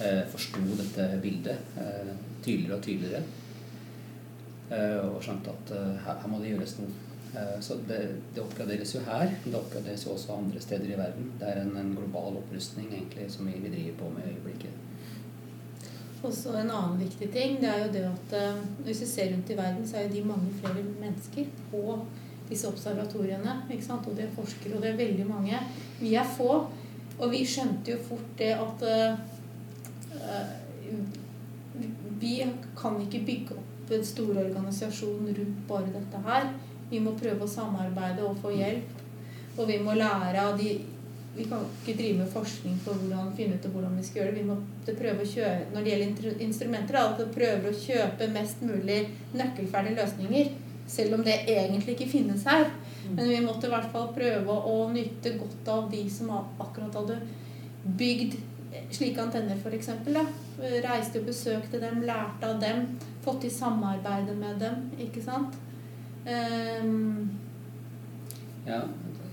Eh, 0.00 0.26
Forsto 0.26 0.60
dette 0.74 1.06
bildet 1.22 1.58
eh, 1.78 2.14
tydeligere 2.42 2.76
og 2.76 2.82
tydeligere. 2.82 3.22
Eh, 4.74 5.00
og 5.06 5.20
skjønte 5.22 5.52
at 5.54 5.74
her, 6.06 6.24
må 6.30 6.40
det 6.42 6.54
gjøres 6.54 6.78
noe. 6.82 7.00
Så 7.66 7.74
det, 7.88 7.96
det 8.30 8.42
oppgraderes 8.44 8.92
jo 8.94 9.00
her. 9.08 9.32
Det 9.42 9.56
oppgraderes 9.58 10.04
jo 10.06 10.12
også 10.12 10.36
andre 10.36 10.60
steder 10.62 10.86
i 10.86 10.98
verden. 10.98 11.32
Det 11.40 11.48
er 11.50 11.64
en, 11.64 11.72
en 11.80 11.88
global 11.96 12.36
opprustning 12.38 12.92
egentlig 12.92 13.26
som 13.34 13.48
vi, 13.50 13.56
driver 13.58 13.96
på 13.98 14.10
med 14.14 14.28
i 14.28 14.34
øyeblikket. 14.36 15.88
Og 16.22 16.30
så 16.30 16.54
en 16.60 16.70
annen 16.70 17.00
viktig 17.02 17.32
ting, 17.34 17.56
det 17.58 17.72
er 17.72 17.82
jo 17.82 17.90
det 17.96 18.04
at 18.06 18.36
hvis 18.86 19.02
vi 19.02 19.08
ser 19.10 19.32
rundt 19.32 19.50
i 19.50 19.58
verden, 19.58 19.82
så 19.82 19.98
er 19.98 20.06
jo 20.06 20.14
de 20.14 20.22
mange 20.30 20.54
flere 20.60 20.86
mennesker 21.02 21.50
på 21.72 21.98
disse 22.52 22.70
observatoriene. 22.70 23.56
ikke 23.66 23.88
sant? 23.88 24.06
Og 24.06 24.14
det 24.14 24.28
er 24.28 24.38
forskere, 24.38 24.76
og 24.76 24.86
det 24.86 24.92
er 24.92 25.02
veldig 25.02 25.26
mange. 25.26 25.58
Vi 25.98 26.14
er 26.14 26.30
få. 26.36 26.52
Og 27.18 27.30
vi 27.34 27.42
skjønte 27.46 27.96
jo 27.96 27.98
fort 28.06 28.30
det 28.38 28.54
at 28.54 28.86
vi 32.24 32.38
kan 32.78 32.96
ikke 33.04 33.22
bygge 33.28 33.58
opp 33.60 33.92
en 33.92 34.04
stor 34.04 34.38
organisasjon 34.40 35.28
rundt 35.36 35.68
bare 35.68 35.92
dette 35.92 36.20
her. 36.24 36.48
Vi 36.90 37.00
må 37.04 37.12
prøve 37.18 37.44
å 37.44 37.50
samarbeide 37.50 38.24
og 38.24 38.40
få 38.40 38.54
hjelp. 38.54 39.02
Og 39.58 39.68
vi 39.68 39.78
må 39.82 39.96
lære 39.98 40.48
av 40.48 40.58
de 40.58 40.80
Vi 41.34 41.44
kan 41.50 41.64
ikke 41.66 41.96
drive 41.98 42.18
med 42.20 42.28
forskning 42.30 42.76
på 42.84 42.92
hvordan 42.94 43.32
finne 43.34 43.56
ut 43.58 43.64
hvordan 43.66 43.96
vi 43.98 44.04
skal 44.06 44.20
gjøre 44.20 44.34
det. 44.36 44.42
Vi 44.44 44.50
må 44.52 44.58
prøve 44.86 45.24
å 45.24 45.26
kjøre, 45.26 45.64
Når 45.72 45.82
det 45.82 45.90
gjelder 45.90 46.42
instrumenter, 46.46 46.94
da, 46.94 47.24
prøver 47.34 47.66
å 47.70 47.80
kjøpe 47.80 48.28
mest 48.30 48.62
mulig 48.62 49.00
nøkkelferdige 49.34 49.96
løsninger. 49.98 50.52
Selv 50.86 51.16
om 51.16 51.24
det 51.26 51.34
egentlig 51.48 51.96
ikke 51.96 52.12
finnes 52.12 52.46
her. 52.46 52.70
Men 53.16 53.28
vi 53.28 53.40
måtte 53.42 53.66
i 53.66 53.72
hvert 53.72 53.90
fall 53.90 54.12
prøve 54.14 54.60
å 54.70 54.76
nyte 54.92 55.34
godt 55.40 55.72
av 55.74 55.90
de 55.90 56.04
som 56.10 56.30
akkurat 56.30 57.00
hadde 57.00 57.18
bygd 57.98 58.38
slike 58.94 59.22
antenner, 59.22 59.58
f.eks. 59.60 59.90
Reiste 60.84 61.20
og 61.20 61.28
besøkte 61.28 61.80
dem, 61.82 62.02
lærte 62.06 62.50
av 62.50 62.60
dem, 62.62 62.86
fått 63.24 63.42
til 63.44 63.54
samarbeide 63.54 64.36
med 64.38 64.60
dem. 64.62 64.88
Ikke 65.06 65.22
sant? 65.24 65.56
Um, 66.24 67.30
ja, 68.66 68.80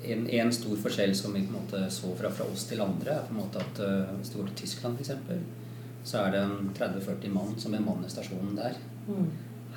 en, 0.03 0.25
en, 0.27 0.51
stor 0.51 0.75
forskjell 0.83 1.13
som 1.15 1.35
vi 1.35 1.45
på 1.45 1.53
en 1.53 1.61
måte 1.61 1.85
så 1.93 2.11
fra, 2.19 2.31
fra 2.35 2.47
oss 2.51 2.65
til 2.67 2.81
andre, 2.83 3.15
er 3.15 3.27
på 3.27 3.35
en 3.35 3.41
måte 3.43 3.61
at 3.63 3.83
uh, 3.83 4.15
hvis 4.17 4.33
du 4.33 4.41
går 4.41 4.51
til 4.51 4.65
Tyskland 4.65 4.99
f.eks., 4.99 5.13
så 6.03 6.23
er 6.25 6.33
det 6.33 6.43
30-40 6.79 7.29
mann 7.29 7.53
som 7.61 7.75
bemanner 7.75 8.09
stasjonen 8.09 8.55
der. 8.57 8.79
Mm. 9.05 9.27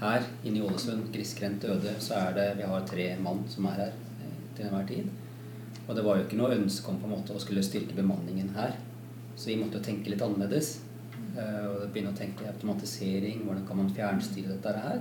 Her 0.01 0.25
inne 0.43 0.59
i 0.59 0.65
Ålesund, 0.65 1.11
grisgrendt 1.13 1.67
øde, 1.69 1.93
så 2.01 2.17
er 2.23 2.33
det 2.39 2.47
vi 2.59 2.71
har 2.71 2.87
tre 2.89 3.11
mann 3.21 3.45
som 3.49 3.69
er 3.69 3.77
her 3.83 3.93
eh, 3.93 4.39
til 4.57 4.67
enhver 4.67 4.87
tid. 4.89 5.13
Og 5.85 5.93
det 5.97 6.05
var 6.07 6.17
jo 6.17 6.25
ikke 6.25 6.39
noe 6.41 6.57
ønske 6.57 6.89
om 6.91 6.99
på 7.03 7.11
en 7.11 7.13
måte 7.13 7.37
å 7.37 7.43
skulle 7.43 7.63
styrke 7.63 7.97
bemanningen 7.97 8.55
her. 8.57 8.79
Så 9.37 9.51
vi 9.51 9.59
måtte 9.61 9.81
jo 9.81 9.87
tenke 9.87 10.13
litt 10.13 10.23
annerledes. 10.25 10.79
Uh, 11.35 11.67
og 11.67 11.89
begynne 11.91 12.13
å 12.13 12.19
tenke 12.19 12.47
automatisering, 12.47 13.41
hvordan 13.43 13.65
kan 13.67 13.81
man 13.81 13.95
fjernstyre 13.95 14.55
dette 14.55 14.75
her. 14.79 15.01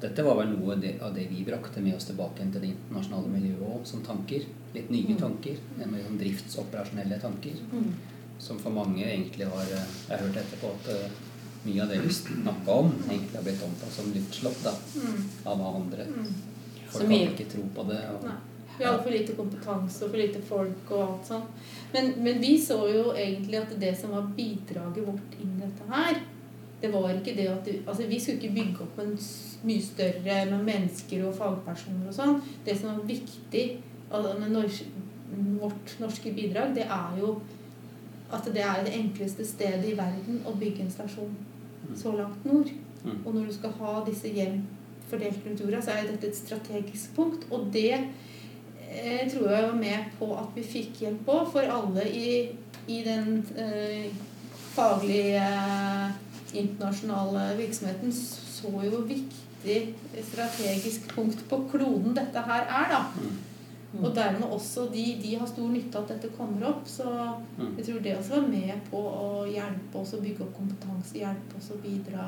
Dette 0.00 0.24
var 0.26 0.36
vel 0.42 0.50
noe 0.52 0.74
av 0.76 1.14
det 1.16 1.24
vi 1.30 1.44
brakte 1.46 1.80
med 1.80 1.96
oss 1.96 2.08
tilbake 2.10 2.44
til 2.44 2.60
det 2.60 2.68
internasjonale 2.74 3.30
miljøet 3.32 3.88
som 3.88 4.02
tanker. 4.04 4.44
Litt 4.74 4.90
nye 4.92 5.14
mm. 5.14 5.20
tanker. 5.22 5.62
Liksom 5.80 6.18
driftsoperasjonelle 6.20 7.20
tanker. 7.22 7.62
Mm. 7.72 7.94
Som 8.38 8.60
for 8.60 8.76
mange 8.76 9.00
egentlig 9.06 9.46
har 9.48 9.70
eh, 9.72 9.94
Jeg 10.04 10.12
har 10.12 10.26
hørt 10.26 10.36
etterpå 10.42 10.74
at 10.76 10.90
uh, 10.92 11.22
mye 11.66 11.80
av 11.82 11.88
det 11.90 12.02
vi 12.04 12.12
snakka 12.12 12.76
om, 12.82 12.92
egentlig 13.08 13.38
har 13.38 13.46
blitt 13.46 13.64
omtalt 13.64 13.96
som 13.96 14.12
luftslott 14.12 14.60
da, 14.62 14.74
mm. 15.00 15.24
av 15.54 15.64
andre. 15.70 16.06
Folk 16.92 17.08
kan 17.08 17.16
ikke 17.16 17.48
tro 17.56 17.64
på 17.74 17.86
det. 17.88 18.02
Og, 18.12 18.28
vi 18.78 18.84
hadde 18.84 19.02
for 19.02 19.14
lite 19.14 19.34
kompetanse 19.36 20.04
og 20.04 20.12
for 20.12 20.20
lite 20.20 20.42
folk 20.44 20.90
og 20.92 21.02
alt 21.02 21.28
sånt. 21.30 21.66
Men, 21.92 22.12
men, 22.22 22.40
vi 22.42 22.56
så 22.60 22.78
jo 22.90 23.10
egentlig 23.16 23.60
at 23.60 23.74
det 23.80 23.92
som 23.98 24.12
var 24.16 24.30
bidraget 24.36 25.06
vårt 25.06 25.36
inn 25.40 25.56
i 25.56 25.64
dette 25.64 25.90
her, 25.90 26.22
det 26.80 26.92
var 26.92 27.08
ikke 27.14 27.34
det 27.38 27.46
at 27.48 27.64
det, 27.64 27.78
altså 27.88 28.04
Vi 28.06 28.18
skulle 28.20 28.36
ikke 28.36 28.54
bygge 28.54 28.84
opp 28.84 28.98
en 29.00 29.14
mye 29.64 29.82
større 29.82 30.38
med 30.50 30.64
mennesker 30.66 31.24
og 31.24 31.36
fagpersoner 31.38 32.10
og 32.10 32.16
sånn. 32.16 32.40
Det 32.66 32.76
som 32.76 32.92
var 32.92 33.06
viktig 33.08 33.66
altså 34.10 34.34
med 34.38 34.52
norsk, 34.52 34.98
vårt 35.60 35.96
norske 36.00 36.32
bidrag, 36.36 36.74
det 36.76 36.84
er 36.84 37.20
jo 37.20 37.38
at 38.32 38.46
det 38.54 38.62
er 38.62 38.84
det 38.84 38.94
enkleste 38.98 39.46
stedet 39.46 39.86
i 39.86 39.96
verden 39.98 40.42
å 40.46 40.54
bygge 40.58 40.84
en 40.84 40.92
stasjon 40.92 41.34
så 41.96 42.12
langt 42.16 42.44
nord. 42.44 42.70
Mm. 43.04 43.20
Og 43.24 43.34
når 43.34 43.46
du 43.46 43.54
skal 43.54 43.74
ha 43.80 43.98
disse 44.06 44.30
hjem 44.34 44.64
fordelt 45.10 45.44
rundt 45.46 45.62
jorda, 45.62 45.82
så 45.82 45.94
er 45.94 46.08
dette 46.10 46.30
et 46.30 46.38
strategisk 46.38 47.14
punkt. 47.16 47.46
Og 47.50 47.68
det 47.72 47.92
jeg 48.96 49.30
tror 49.32 49.50
jeg 49.50 49.66
var 49.68 49.76
med 49.80 50.12
på 50.18 50.30
at 50.36 50.54
vi 50.56 50.64
fikk 50.66 51.02
hjelp 51.04 51.24
på, 51.26 51.40
for 51.52 51.72
alle 51.78 52.06
i, 52.08 52.30
i 52.88 53.00
den 53.06 53.40
eh, 53.58 54.12
faglige 54.76 55.42
eh, 55.42 56.14
internasjonale 56.56 57.48
virksomheten 57.58 58.12
så 58.12 58.70
jo 58.70 58.92
hvor 58.94 59.04
viktig 59.08 59.80
strategisk 60.24 61.08
punkt 61.14 61.42
på 61.50 61.60
kloden 61.72 62.16
dette 62.16 62.42
her 62.48 62.64
er, 62.64 62.88
da. 62.92 63.02
Mm. 63.20 64.04
Og 64.04 64.14
dermed 64.16 64.48
også 64.52 64.88
de, 64.92 65.04
de 65.22 65.36
har 65.38 65.48
stor 65.48 65.68
nytte 65.72 65.98
av 65.98 66.04
at 66.04 66.16
dette 66.16 66.32
kommer 66.36 66.66
opp. 66.68 66.88
Så 66.90 67.06
mm. 67.06 67.76
jeg 67.78 67.86
tror 67.86 68.02
det 68.04 68.16
også 68.16 68.40
var 68.40 68.48
med 68.50 68.88
på 68.90 69.00
å 69.00 69.28
hjelpe 69.48 70.02
oss 70.02 70.12
å 70.16 70.20
bygge 70.24 70.44
opp 70.44 70.56
kompetanse, 70.58 71.16
hjelpe 71.22 71.60
oss 71.60 71.70
å 71.72 71.78
bidra. 71.84 72.26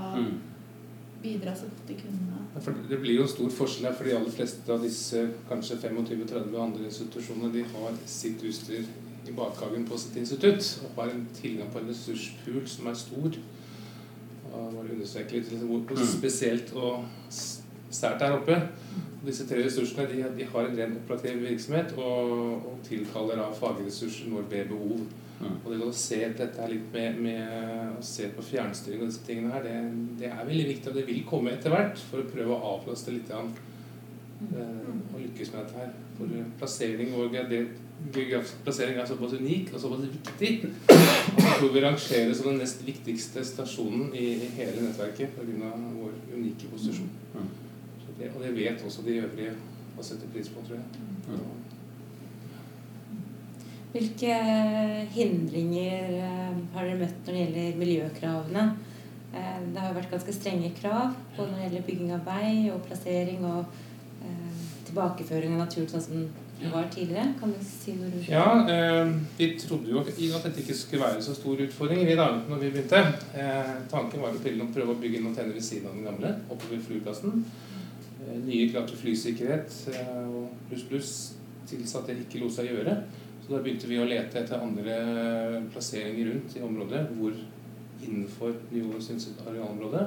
Bidra 1.23 1.55
så 1.57 1.67
godt 1.67 1.89
de 1.89 1.95
kunne. 1.99 2.39
Ja, 2.55 2.73
det 2.91 3.01
blir 3.03 3.19
jo 3.19 3.27
en 3.27 3.29
stor 3.29 3.51
forskjell 3.51 3.89
her, 3.89 3.95
for 3.99 4.07
de 4.07 4.15
aller 4.17 4.35
fleste 4.35 4.73
av 4.73 4.83
disse 4.83 5.25
kanskje 5.49 5.79
25-30 5.83 6.59
andre 6.63 6.85
institusjonene 6.87 7.53
de 7.55 7.65
har 7.73 7.97
sitt 8.07 8.43
utstyr 8.47 8.87
i 9.29 9.35
bakhagen 9.37 9.85
på 9.89 9.99
sitt 9.99 10.17
institutt 10.17 10.69
og 10.85 11.03
har 11.03 11.13
en 11.13 11.27
tilgang 11.37 11.71
på 11.73 11.83
en 11.83 11.91
ressurspool 11.91 12.63
som 12.71 12.87
er 12.87 12.99
stor. 12.99 13.39
Og 14.49 14.73
må 14.73 14.85
understreke 14.87 15.37
litt 15.37 15.51
liksom, 15.53 15.69
hvor 15.69 15.99
mm. 15.99 16.07
spesielt 16.15 16.73
og 16.73 17.05
sært 17.91 18.21
der 18.23 18.39
oppe. 18.39 18.61
Disse 19.27 19.47
tre 19.49 19.61
ressursene 19.65 20.07
de, 20.09 20.23
de 20.39 20.47
har 20.53 20.69
en 20.69 20.79
ren 20.79 20.97
operativ 21.03 21.43
virksomhet 21.43 21.97
og, 21.99 22.33
og 22.71 22.79
tilkaller 22.87 23.43
av 23.43 23.57
fagressurser 23.59 24.31
når 24.31 24.47
det 24.51 24.63
er 24.63 24.71
behov. 24.71 25.03
Mm. 25.38 25.59
Og 25.62 25.68
det 25.71 25.78
å 25.87 25.95
se 25.95 26.18
dette 26.35 26.59
her 26.59 26.71
litt 26.73 26.87
med, 26.95 27.18
med, 27.23 27.99
å 27.99 28.02
se 28.02 28.26
på 28.35 28.42
fjernstyring 28.42 29.04
og 29.04 29.11
disse 29.11 29.26
tingene 29.26 29.52
her, 29.54 29.66
det, 29.66 29.75
det, 30.18 30.30
er 30.33 30.49
veldig 30.49 30.68
viktig, 30.73 30.90
og 30.90 30.99
det 30.99 31.07
vil 31.07 31.21
komme 31.28 31.54
etter 31.54 31.75
hvert 31.75 32.00
for 32.11 32.25
å 32.25 32.30
prøve 32.30 32.57
å 32.57 32.73
avlaste 32.75 33.14
litt 33.14 33.30
av 33.35 33.52
eh, 34.49 34.88
og 35.12 35.21
lykkes 35.23 35.52
med 35.54 35.61
dette 35.62 35.85
her. 35.85 35.92
For 36.18 36.40
plassering 36.59 37.14
og 37.14 37.38
det, 37.52 37.62
geografisk 38.14 38.64
plassering 38.66 38.99
er 38.99 39.07
såpass 39.07 39.37
unik 39.38 39.73
og 39.75 39.80
såpass 39.83 40.04
viktig 40.07 40.50
at 40.90 41.38
jeg 41.38 41.54
tror 41.61 41.73
vi 41.75 41.83
rangerer 41.83 42.35
som 42.35 42.50
den 42.50 42.61
nest 42.62 42.83
viktigste 42.87 43.42
stasjonen 43.47 44.12
i, 44.14 44.26
i 44.42 44.50
hele 44.59 44.85
nettverket 44.87 45.38
pga. 45.38 45.73
vår 45.99 46.18
unike 46.35 46.71
posisjon. 46.73 47.11
Mm. 47.35 47.49
Det, 48.18 48.30
og 48.35 48.42
det 48.42 48.54
vet 48.57 48.83
også 48.87 49.07
de 49.07 49.21
øvrige 49.23 49.54
å 49.99 50.04
sette 50.07 50.30
pris 50.33 50.50
på, 50.50 50.62
tror 50.66 50.78
jeg. 50.78 51.07
Mm. 51.28 51.68
Hvilke 53.92 54.35
hindringer 55.14 56.11
eh, 56.18 56.57
har 56.75 56.85
dere 56.85 56.99
møtt 57.00 57.23
når 57.25 57.35
det 57.35 57.45
gjelder 57.45 57.78
miljøkravene? 57.80 58.64
Eh, 59.33 59.54
det 59.73 59.80
har 59.80 59.92
jo 59.92 59.99
vært 60.00 60.12
ganske 60.12 60.35
strenge 60.37 60.75
krav 60.76 61.14
både 61.37 61.49
når 61.50 61.57
det 61.57 61.64
gjelder 61.68 61.87
bygging 61.87 62.12
av 62.16 62.28
vei 62.28 62.50
og 62.73 62.83
plassering 62.85 63.47
og 63.49 63.80
eh, 64.26 64.61
tilbakeføring 64.88 65.57
av 65.57 65.64
natur 65.64 65.88
sånn 65.88 66.04
som 66.04 66.28
det 66.59 66.73
var 66.73 66.88
tidligere. 66.90 67.33
Kan 67.40 67.52
du 67.54 67.59
si 67.62 67.95
noe 67.95 68.11
rundt 68.11 68.28
Ja, 68.28 68.47
eh, 68.73 69.12
vi 69.38 69.49
trodde 69.61 69.92
jo 69.92 70.00
at 70.00 70.09
dette 70.49 70.62
ikke 70.64 70.75
skulle 70.75 71.04
være 71.04 71.23
så 71.23 71.35
stor 71.37 71.61
utfordring 71.62 72.02
vi 72.07 72.16
da 72.18 72.28
når 72.49 72.62
vi 72.64 72.71
begynte. 72.75 73.02
Eh, 73.35 73.75
tanken 73.90 74.21
var 74.21 74.35
å 74.35 74.42
prøve 74.75 74.95
å 74.95 74.99
bygge 74.99 75.23
noen 75.23 75.37
tenner 75.37 75.54
ved 75.54 75.62
siden 75.62 75.87
av 75.88 75.95
den 75.95 76.09
gamle 76.09 76.35
oppover 76.50 76.83
flyplassen. 76.83 77.45
Eh, 78.26 78.37
nye 78.42 78.66
krav 78.73 78.88
til 78.88 78.99
flysikkerhet 79.04 79.78
og 80.26 80.50
pluss 80.68 80.85
pluss 80.90 81.12
tilsatte 81.68 82.16
ikke 82.25 82.42
lot 82.42 82.57
seg 82.57 82.73
gjøre. 82.73 82.99
Så 83.49 83.55
da 83.55 83.62
begynte 83.64 83.88
vi 83.88 83.97
å 83.97 84.05
lete 84.05 84.43
etter 84.43 84.61
andre 84.61 84.95
plasseringer 85.73 86.26
rundt 86.28 86.57
i 86.59 86.61
området 86.61 86.99
hvor 87.17 87.33
innenfor 88.05 88.59
Nyolens 88.69 89.28
arealområde 89.40 90.02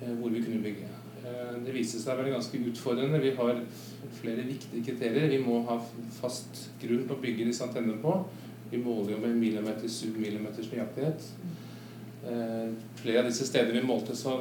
eh, 0.00 0.14
hvor 0.18 0.32
vi 0.34 0.40
kunne 0.42 0.64
bygge. 0.64 0.88
Eh, 1.22 1.52
det 1.62 1.74
viste 1.76 2.00
seg 2.02 2.16
å 2.16 2.18
være 2.18 2.32
ganske 2.32 2.58
utfordrende. 2.72 3.20
Vi 3.22 3.30
har 3.36 3.60
flere 4.18 4.46
viktige 4.48 4.82
kriterier. 4.88 5.30
Vi 5.30 5.38
må 5.44 5.60
ha 5.68 5.76
fast 6.16 6.64
grunn 6.82 7.04
å 7.06 7.18
bygge 7.22 7.46
disse 7.46 7.62
antennene 7.62 8.00
på. 8.02 8.16
Vi 8.72 8.80
måler 8.82 9.14
jo 9.14 9.20
med 9.22 9.38
millimeters, 9.38 10.00
submillimeters 10.00 10.72
nøyaktighet. 10.72 11.28
Eh, 12.26 12.72
flere 12.98 13.22
av 13.22 13.30
disse 13.30 13.46
stedene 13.46 13.78
vi 13.78 13.86
målte, 13.86 14.16
så 14.18 14.34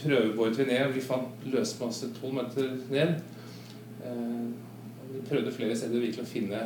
prøveboret 0.00 0.58
vi 0.58 0.66
ned. 0.72 0.90
Vi 0.98 1.06
fant 1.06 1.46
løsmasse 1.54 2.10
tolv 2.18 2.40
meter 2.40 2.74
ned. 2.90 3.14
Vi 5.12 5.22
prøvde 5.30 5.54
flere 5.54 5.78
steder 5.78 6.02
virkelig 6.02 6.26
å 6.26 6.32
finne 6.34 6.64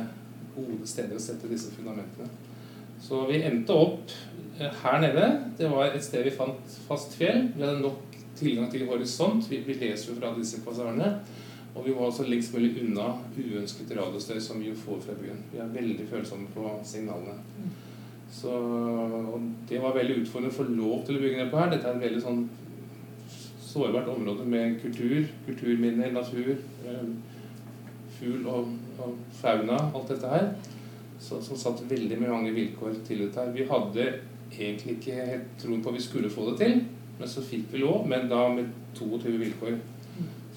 gode 0.55 0.87
steder 0.89 1.17
å 1.17 1.23
sette 1.23 1.49
disse 1.51 1.73
fundamentene. 1.75 2.29
Så 3.01 3.25
vi 3.29 3.41
endte 3.43 3.75
opp 3.75 4.13
eh, 4.59 4.71
her 4.83 5.01
nede. 5.01 5.27
Det 5.57 5.69
var 5.71 5.89
et 5.89 6.05
sted 6.05 6.25
vi 6.27 6.33
fant 6.35 6.79
fast 6.87 7.17
fjell. 7.17 7.47
Vi 7.55 7.63
hadde 7.65 7.81
nok 7.81 8.17
tilgang 8.37 8.69
til 8.71 8.85
horisont. 8.89 9.49
Vi, 9.49 9.63
leser 9.67 10.11
jo 10.11 10.19
fra 10.19 10.33
disse 10.37 10.61
kvasarene. 10.61 11.15
Og 11.71 11.85
vi 11.85 11.93
var 11.95 12.09
også 12.09 12.27
lengst 12.27 12.53
mulig 12.53 12.73
unna 12.83 13.13
uønsket 13.37 13.93
radiostøy 13.95 14.41
som 14.43 14.59
vi 14.59 14.69
jo 14.69 14.79
får 14.79 14.99
fra 15.05 15.15
byen. 15.17 15.39
Vi 15.53 15.61
er 15.63 15.71
veldig 15.71 16.07
følsomme 16.09 16.51
på 16.53 16.67
signalene. 16.87 17.37
Så 18.31 18.51
det 19.69 19.79
var 19.83 19.95
veldig 19.95 20.21
utfordrende 20.21 20.51
å 20.51 20.57
få 20.57 20.67
lov 20.67 21.05
til 21.07 21.17
å 21.17 21.23
bygge 21.23 21.45
nedpå 21.45 21.59
her. 21.59 21.71
Dette 21.71 21.87
er 21.87 21.97
et 21.97 22.05
veldig 22.05 22.23
sånn 22.23 22.43
sårbart 23.71 24.09
område 24.11 24.45
med 24.51 24.79
kultur, 24.83 25.25
kulturminner, 25.45 26.11
natur, 26.11 26.57
eh, 26.87 27.03
fugl 28.17 28.47
og 28.51 28.73
fauna, 29.41 29.77
alt 29.91 30.11
dette 30.11 30.31
her, 30.31 30.51
så, 31.21 31.41
som 31.43 31.59
satt 31.59 31.83
veldig 31.89 32.17
mange 32.23 32.53
vilkår 32.55 33.01
til 33.07 33.25
dette 33.25 33.41
her. 33.41 33.53
Vi 33.55 33.67
hadde 33.69 34.07
egentlig 34.51 34.97
ikke 34.97 35.29
helt 35.31 35.53
troen 35.61 35.83
på 35.83 35.91
at 35.91 35.99
vi 35.99 36.03
skulle 36.03 36.33
få 36.33 36.49
det 36.51 36.57
til, 36.63 36.83
men 37.19 37.29
så 37.29 37.43
fikk 37.45 37.69
vi 37.71 37.83
lov, 37.83 38.07
men 38.09 38.29
da 38.31 38.47
med 38.53 38.71
22 38.97 39.37
vilkår 39.41 39.77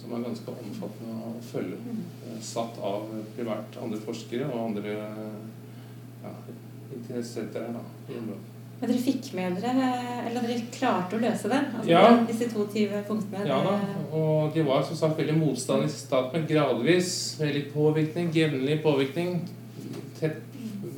som 0.05 0.13
var 0.13 0.25
ganske 0.27 0.53
omfattende 0.53 1.15
å 1.17 1.35
følge. 1.49 1.79
Eh, 2.27 2.41
satt 2.45 2.81
av 2.85 3.07
primært 3.37 3.79
andre 3.81 4.01
forskere 4.05 4.51
og 4.51 4.67
andre 4.67 4.97
ja, 6.25 6.33
interessenter 6.93 7.65
her 7.65 7.79
da, 7.79 7.85
i 8.11 8.19
området. 8.19 8.54
Men 8.85 8.93
dere 8.93 9.01
fikk 9.01 9.31
med 9.33 9.55
dere 9.63 9.85
Eller 10.29 10.45
dere 10.45 10.65
klarte 10.75 11.17
å 11.17 11.23
løse 11.23 11.49
det? 11.49 11.61
Altså 11.73 11.89
Ja. 11.89 12.03
Disse 12.29 12.51
22 12.53 13.01
punktene? 13.09 13.47
Ja 13.49 13.61
da, 13.65 13.79
og 14.13 14.53
de 14.53 14.65
var 14.67 14.83
som 14.85 14.99
sagt 14.99 15.17
veldig 15.19 15.39
motstand 15.39 15.87
i 15.87 15.89
starten, 15.89 16.43
men 16.43 16.49
gradvis, 16.49 17.41
litt 17.41 17.73
påvirkning, 17.73 18.29
jevnlig 18.35 18.83
påvirkning, 18.83 19.41
tett 20.21 20.43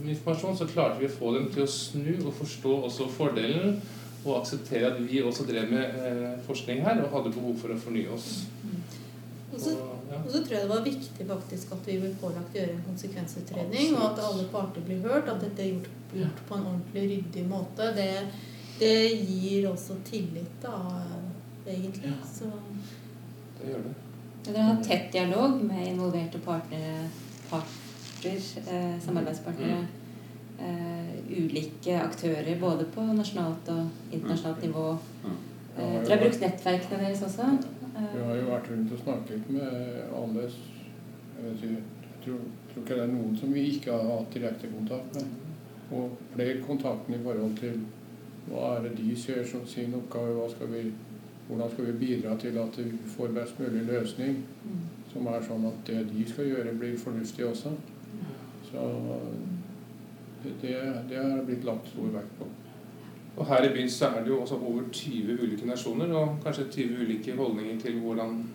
informasjon, 0.06 0.56
så 0.58 0.66
klarte 0.66 0.98
vi 1.00 1.06
å 1.06 1.14
få 1.14 1.32
dem 1.36 1.46
til 1.54 1.62
å 1.62 1.70
snu 1.70 2.12
og 2.26 2.34
forstå 2.40 2.74
også 2.88 3.08
fordelen, 3.14 3.78
og 4.24 4.40
akseptere 4.40 4.90
at 4.90 5.00
vi 5.06 5.22
også 5.22 5.46
drev 5.46 5.70
med 5.70 5.96
eh, 6.10 6.36
forskning 6.46 6.82
her, 6.86 7.00
og 7.04 7.14
hadde 7.14 7.34
behov 7.34 7.56
for 7.62 7.74
å 7.74 7.78
fornye 7.78 8.10
oss. 8.14 8.28
Og 9.52 9.60
så, 9.62 9.76
Og, 10.26 10.32
så 10.32 10.42
tror 10.42 10.56
jeg 10.56 10.64
det 10.64 10.72
var 10.72 10.82
viktig 10.82 11.26
faktisk 11.28 11.72
at 11.76 11.86
vi 11.86 11.98
ble 12.02 12.10
pålagt 12.20 12.54
å 12.56 12.58
gjøre 12.58 12.74
en 12.74 12.86
konsekvensutredning, 12.88 13.94
og 13.94 14.08
at 14.08 14.24
alle 14.26 14.46
parter 14.50 14.82
blir 14.86 15.04
hørt, 15.06 15.30
at 15.30 15.38
dette 15.44 15.62
er 15.62 15.70
gjort, 15.70 15.92
gjort 16.18 16.42
på 16.48 16.58
en 16.58 16.66
ordentlig 16.72 17.04
ryddig 17.12 17.44
måte. 17.46 17.92
Det, 17.94 18.08
det 18.80 18.96
gir 19.22 19.68
også 19.70 20.00
tillit, 20.08 20.58
da, 20.64 20.74
egentlig. 21.66 22.16
Så 22.26 22.50
Det 23.60 23.70
gjør 23.70 23.86
det. 23.86 23.94
Dere 24.46 24.62
har 24.62 24.74
hatt 24.74 24.84
tett 24.86 25.06
dialog 25.14 25.62
med 25.66 25.86
involverte 25.88 26.38
partnere, 26.42 27.08
parter, 27.50 28.42
eh, 28.66 28.98
samarbeidspartnere. 29.02 29.80
Eh, 30.58 31.14
ulike 31.30 31.98
aktører 32.00 32.60
både 32.60 32.86
på 32.94 33.02
nasjonalt 33.12 33.68
og 33.68 34.14
internasjonalt 34.14 34.62
nivå. 34.62 34.86
Mm. 35.24 35.36
Eh, 35.76 35.96
dere 36.02 36.14
har 36.14 36.22
brukt 36.22 36.40
nettverkene 36.40 37.00
deres 37.02 37.24
også? 37.26 37.48
Vi 37.96 38.22
har 38.22 38.36
jo 38.36 38.48
vært 38.50 38.70
rundt 38.70 38.92
og 38.92 39.02
snakket 39.02 39.50
med 39.50 40.00
alle 40.16 40.46
Jeg, 40.46 41.52
jeg 41.62 41.82
tror, 42.24 42.40
tror 42.70 42.82
ikke 42.82 42.96
det 42.96 43.02
er 43.04 43.12
noen 43.12 43.36
som 43.36 43.52
vi 43.54 43.62
ikke 43.74 43.92
har 43.92 44.08
hatt 44.08 44.32
direkte 44.34 44.70
kontakt 44.72 45.18
med. 45.18 45.34
Og 45.96 46.16
flere 46.32 46.62
kontakten 46.66 47.14
i 47.14 47.22
forhold 47.22 47.56
til 47.60 47.82
hva 48.46 48.76
er 48.76 48.86
det 48.86 48.96
de 48.98 49.16
ser 49.20 49.44
som 49.46 49.66
sin 49.68 49.94
oppgave, 49.94 50.48
skal 50.50 50.70
vi, 50.72 50.82
hvordan 51.48 51.70
skal 51.72 51.86
vi 51.86 51.98
bidra 52.00 52.36
til 52.40 52.58
at 52.62 52.78
vi 52.78 52.86
får 53.16 53.34
best 53.36 53.60
mulig 53.60 53.84
løsning, 53.86 54.40
som 55.12 55.28
er 55.30 55.46
sånn 55.46 55.66
at 55.68 55.80
det 55.88 56.04
de 56.10 56.26
skal 56.30 56.50
gjøre, 56.50 56.76
blir 56.78 56.98
fornuftig 57.00 57.46
også. 57.46 57.74
Så 58.70 58.86
det, 60.62 60.76
det 61.10 61.18
har 61.20 61.44
blitt 61.46 61.66
lagt 61.66 61.90
stor 61.92 62.12
vekt 62.14 62.38
på. 62.40 62.48
Og 63.36 63.46
her 63.46 63.66
i 63.66 63.72
byen 63.72 63.90
så 63.90 64.08
er 64.08 64.22
det 64.24 64.32
jo 64.32 64.40
også 64.40 64.54
over 64.54 64.82
20 64.92 65.42
ulike 65.42 65.66
nasjoner, 65.68 66.12
og 66.16 66.38
kanskje 66.44 66.68
20 66.70 67.02
ulike 67.04 67.36
holdninger 67.36 67.80
til 67.80 67.98
hvordan 68.00 68.46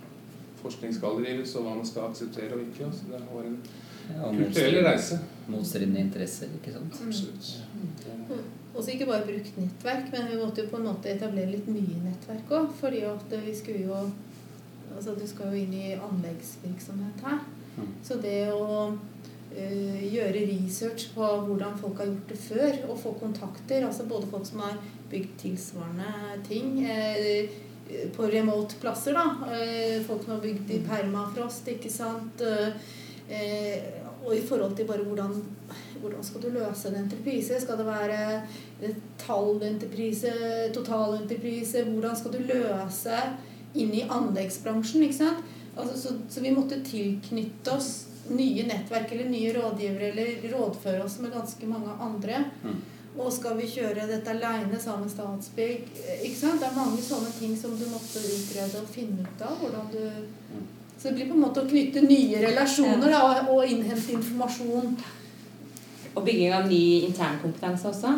forskning 0.61 0.95
skal 0.95 1.21
drives, 1.21 1.55
og 1.55 1.65
hva 1.65 1.75
man 1.75 1.85
skal 1.85 2.09
akseptere 2.09 2.57
og 2.57 2.65
ikke. 2.65 2.89
Så 2.91 3.09
det 3.11 3.21
var 3.33 3.45
en 3.50 3.61
Ja, 4.11 4.31
kulturell 4.31 4.85
reise. 4.85 5.19
Motstridende 5.47 6.00
interesser, 6.00 6.50
ikke 6.57 6.73
sant. 6.73 6.97
Absolutt. 7.07 7.61
også 8.75 8.91
ikke 8.91 9.05
bare 9.05 9.25
brukt 9.27 9.57
nettverk, 9.57 10.11
men 10.11 10.27
vi 10.31 10.39
måtte 10.41 10.61
jo 10.61 10.67
på 10.71 10.77
en 10.77 10.88
måte 10.89 11.11
etablere 11.11 11.51
litt 11.51 11.67
nye 11.67 12.01
nettverk 12.05 12.51
òg. 12.57 12.67
Fordi 12.79 13.01
at 13.07 13.38
vi 13.45 13.55
skulle 13.55 13.85
jo 13.85 14.03
Altså 14.91 15.13
du 15.15 15.27
skal 15.27 15.47
jo 15.47 15.55
inn 15.55 15.73
i 15.73 15.93
anleggsvirksomhet 15.95 17.21
her. 17.23 17.38
Mm. 17.77 17.91
Så 18.03 18.17
det 18.21 18.51
å 18.51 18.91
gjøre 19.51 20.46
research 20.48 21.10
på 21.15 21.27
hvordan 21.48 21.77
folk 21.79 22.00
har 22.00 22.08
gjort 22.08 22.29
det 22.31 22.38
før, 22.39 22.77
og 22.89 23.00
få 23.00 23.13
kontakter, 23.20 23.86
altså 23.86 24.08
både 24.08 24.29
folk 24.31 24.48
som 24.48 24.63
har 24.63 24.77
bygd 25.12 25.34
tilsvarende 25.41 26.39
ting 26.48 26.79
eh, 26.86 27.50
på 28.15 28.29
remote 28.31 28.79
plasser, 28.81 29.17
da. 29.17 29.51
Eh, 29.51 30.00
folk 30.08 30.24
som 30.24 30.38
har 30.38 30.43
bygd 30.43 30.72
i 30.72 30.79
permafrost, 30.86 31.67
ikke 31.67 31.91
sant. 31.91 32.41
Eh, 32.41 33.79
og 34.22 34.36
i 34.38 34.43
forhold 34.46 34.75
til 34.77 34.86
bare 34.86 35.03
hvordan, 35.03 35.34
hvordan 36.01 36.24
skal 36.24 36.43
du 36.43 36.50
løse 36.53 36.89
en 36.89 37.00
entreprise? 37.03 37.62
Skal 37.62 37.79
det 37.79 37.88
være 37.88 38.41
tallentreprise, 39.17 40.34
totalentreprise? 40.75 41.84
Hvordan 41.84 42.15
skal 42.20 42.36
du 42.36 42.43
løse 42.53 43.17
inn 43.74 43.96
i 43.98 44.05
anleggsbransjen? 44.05 45.08
ikke 45.08 45.20
sant? 45.24 45.43
Altså, 45.77 45.98
så, 45.98 46.15
så 46.29 46.43
vi 46.43 46.53
måtte 46.53 46.84
tilknytte 46.86 47.73
oss 47.73 48.11
nye 48.29 48.63
nettverk 48.67 49.12
eller 49.12 49.29
nye 49.29 49.53
rådgivere 49.55 50.12
eller 50.12 50.49
rådføre 50.53 51.03
oss 51.03 51.19
med 51.19 51.34
ganske 51.34 51.67
mange 51.67 51.93
andre. 51.99 52.43
Mm. 52.63 52.81
Og 53.19 53.31
skal 53.34 53.57
vi 53.57 53.67
kjøre 53.67 54.05
dette 54.07 54.31
aleine 54.31 54.79
sammen 54.79 55.07
med 55.07 55.12
Statsbygg? 55.12 55.88
ikke 56.23 56.38
sant? 56.38 56.62
Det 56.62 56.69
er 56.69 56.77
mange 56.77 57.01
sånne 57.03 57.31
ting 57.39 57.57
som 57.60 57.73
du 57.75 57.84
måtte 57.91 58.21
utrede 58.23 58.79
og 58.79 58.88
finne 58.93 59.25
ut 59.25 59.41
av. 59.43 59.57
hvordan 59.60 59.89
du... 59.91 60.27
Så 60.97 61.10
det 61.10 61.15
blir 61.17 61.31
på 61.31 61.36
en 61.36 61.41
måte 61.43 61.63
å 61.63 61.67
knytte 61.67 62.03
nye 62.05 62.39
relasjoner 62.45 63.10
da, 63.10 63.21
og- 63.49 63.65
innhente 63.65 64.13
informasjon. 64.13 64.95
Og 66.15 66.25
bygging 66.25 66.53
av 66.53 66.67
ny 66.69 67.01
internkompetanse 67.07 67.89
også? 67.89 68.13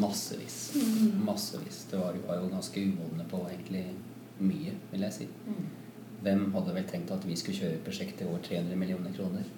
Massevis. 0.00 0.72
Massevis. 1.26 1.84
Det 1.90 1.98
var, 1.98 2.16
var 2.26 2.40
jo 2.40 2.48
ganske 2.48 2.80
umodne 2.80 3.26
på 3.30 3.42
egentlig 3.50 3.84
mye, 4.40 4.74
vil 4.92 5.06
jeg 5.06 5.12
si. 5.12 5.26
Mm. 5.46 5.66
Hvem 6.24 6.46
hadde 6.54 6.76
vel 6.76 6.86
tenkt 6.88 7.12
at 7.14 7.24
vi 7.26 7.36
skulle 7.38 7.58
kjøre 7.58 7.82
prosjekt 7.84 8.18
til 8.20 8.28
over 8.28 8.42
300 8.44 8.76
millioner 8.76 9.12
kroner? 9.16 9.48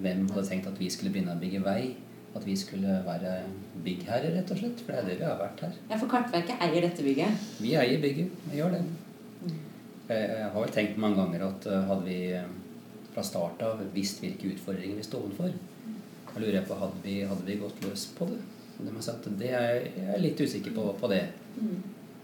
Hvem 0.00 0.26
hadde 0.32 0.46
tenkt 0.48 0.68
at 0.70 0.80
vi 0.80 0.90
skulle 0.92 1.12
begynne 1.12 1.36
å 1.36 1.40
bygge 1.40 1.62
vei? 1.64 1.80
At 2.36 2.44
vi 2.44 2.56
skulle 2.58 2.98
være 3.06 3.38
byggherrer, 3.84 4.34
rett 4.36 4.50
og 4.52 4.60
slett? 4.60 4.82
For 4.84 4.92
det 4.92 5.02
er 5.02 5.08
det 5.10 5.18
vi 5.20 5.28
har 5.28 5.38
vært 5.40 5.62
her. 5.64 5.78
Ja, 5.90 6.00
for 6.00 6.10
Kartverket 6.12 6.60
eier 6.66 6.84
dette 6.84 7.04
bygget. 7.04 7.46
Vi 7.64 7.72
eier 7.80 8.02
bygget. 8.02 8.42
Vi 8.50 8.60
gjør 8.60 8.76
det. 8.76 8.82
Jeg 10.08 10.26
jeg 10.30 10.50
har 10.52 10.60
vel 10.60 10.74
tenkt 10.74 11.00
mange 11.02 11.18
ganger 11.18 11.48
at 11.48 11.64
eh, 11.66 11.86
hadde 11.88 12.04
vi 12.06 12.18
eh, 12.36 12.50
fra 13.14 13.24
start 13.24 13.62
av 13.64 13.80
visst 13.94 14.20
hvilke 14.22 14.52
utfordringer 14.52 15.00
vi 15.00 15.06
sto 15.06 15.22
overfor, 15.24 15.54
da 16.36 16.42
lurer 16.42 16.58
jeg 16.58 16.68
på 16.68 16.76
hadde 16.76 17.00
vi, 17.00 17.14
hadde 17.24 17.46
vi 17.46 17.58
gått 17.62 17.78
løs 17.86 18.02
på 18.18 18.28
det. 18.28 18.42
Det, 18.76 18.90
må 18.90 19.00
jeg 19.00 19.06
si 19.06 19.12
at 19.14 19.28
det 19.40 19.52
er, 19.56 19.76
jeg 19.88 20.08
er 20.12 20.20
litt 20.20 20.40
usikker 20.40 20.74
på, 20.76 20.84
på 21.00 21.08
det. 21.08 21.22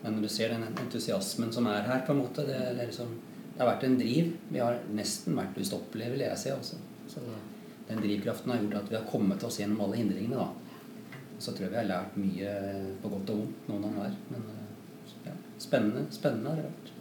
Men 0.03 0.19
når 0.19 0.27
du 0.27 0.33
ser 0.35 0.53
den 0.53 0.67
entusiasmen 0.69 1.53
som 1.55 1.69
er 1.71 1.87
her, 1.87 2.03
på 2.05 2.13
en 2.13 2.21
måte, 2.21 2.45
det, 2.45 2.59
er 2.59 2.77
liksom, 2.77 3.15
har 3.63 3.71
vært 3.71 3.87
en 3.89 3.99
driv. 3.99 4.33
Vi 4.53 4.61
har 4.63 4.81
nesten 4.97 5.39
vært 5.39 5.59
ustoppelige, 5.63 6.15
vil 6.15 6.25
jeg 6.27 6.41
si. 6.41 6.53
Også. 6.55 6.79
Så 7.11 7.23
den 7.89 8.03
drivkraften 8.03 8.53
har 8.53 8.63
gjort 8.63 8.81
at 8.83 8.91
vi 8.91 8.99
har 8.99 9.09
kommet 9.11 9.45
oss 9.47 9.61
gjennom 9.61 9.85
alle 9.87 10.01
hindringene. 10.01 10.43
Da. 10.43 11.19
Så 11.39 11.53
tror 11.53 11.67
jeg 11.67 11.75
vi 11.75 11.81
har 11.81 11.91
lært 11.91 12.19
mye 12.21 12.57
på 13.03 13.13
godt 13.13 13.35
og 13.35 13.43
vondt, 13.43 13.69
noen 13.71 13.97
hver. 13.99 14.19
Men 14.31 14.49
eh, 14.55 15.15
ja, 15.29 15.37
spennende, 15.63 16.07
spennende 16.15 16.53
har 16.53 16.61
det 16.61 16.69
vært. 16.71 16.93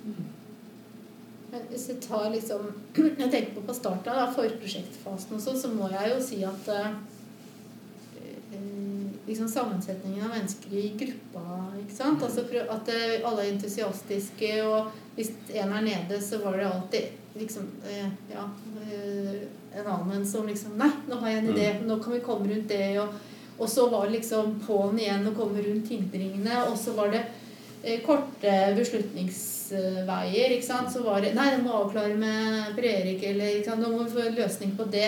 Men 1.52 1.65
hvis 1.69 1.88
jeg 1.91 2.00
tar 2.06 2.30
liksom 2.32 2.69
Jeg 3.21 3.28
tenker 3.28 3.56
på 3.58 3.65
på 3.67 3.76
starten 3.76 4.21
av 4.24 4.36
forprosjektfasen 4.38 5.36
og 5.36 5.43
sånn, 5.43 5.60
så 5.60 5.71
må 5.74 5.89
jeg 5.91 6.13
jo 6.13 6.21
si 6.24 6.41
at 6.47 6.71
eh, 6.74 6.93
liksom 9.27 9.47
sammensetningen 9.47 10.23
av 10.23 10.29
mennesker 10.29 10.73
i 10.73 10.93
gruppa, 10.97 11.41
ikke 11.79 11.95
sant. 11.95 12.23
Altså 12.23 12.45
at 12.62 12.91
eh, 12.91 13.17
alle 13.27 13.45
er 13.45 13.51
entusiastiske, 13.53 14.53
og 14.65 14.91
hvis 15.15 15.34
en 15.53 15.73
er 15.77 15.86
nede, 15.86 16.21
så 16.23 16.41
var 16.43 16.57
det 16.57 16.69
alltid 16.69 17.36
liksom 17.39 17.67
eh, 17.88 18.07
Ja, 18.31 18.47
eh, 18.88 19.43
en 19.79 19.88
annen 19.88 20.25
som 20.27 20.47
liksom 20.47 20.73
Nei, 20.79 20.91
nå 21.07 21.19
har 21.21 21.31
jeg 21.31 21.43
en 21.43 21.51
idé, 21.53 21.67
nå 21.86 21.99
kan 22.03 22.17
vi 22.17 22.23
komme 22.25 22.49
rundt 22.49 22.71
det, 22.71 22.97
og, 22.99 23.13
og 23.60 23.69
så 23.69 23.88
var 23.91 24.07
det 24.07 24.17
liksom 24.19 24.57
på'n 24.65 24.99
igjen 24.99 25.29
å 25.29 25.36
komme 25.38 25.62
rundt 25.63 25.93
hindringene, 25.93 26.65
og 26.67 26.77
så 26.79 26.95
var 26.97 27.13
det 27.13 27.27
korte 28.05 28.51
beslutningsveier. 28.77 30.51
ikke 30.53 30.65
sant? 30.67 30.91
Så 30.93 31.01
var 31.01 31.23
det 31.23 31.31
Nei, 31.34 31.47
det 31.55 31.63
må 31.63 31.73
avklare 31.79 32.13
med 32.13 32.75
Per 32.75 32.86
Erik, 32.86 33.23
eller 33.25 33.55
ikke 33.57 33.71
sant? 33.71 33.81
nå 33.81 33.89
må 33.89 34.03
vi 34.03 34.13
få 34.13 34.25
en 34.27 34.38
løsning 34.38 34.75
på 34.77 34.86
det. 34.93 35.07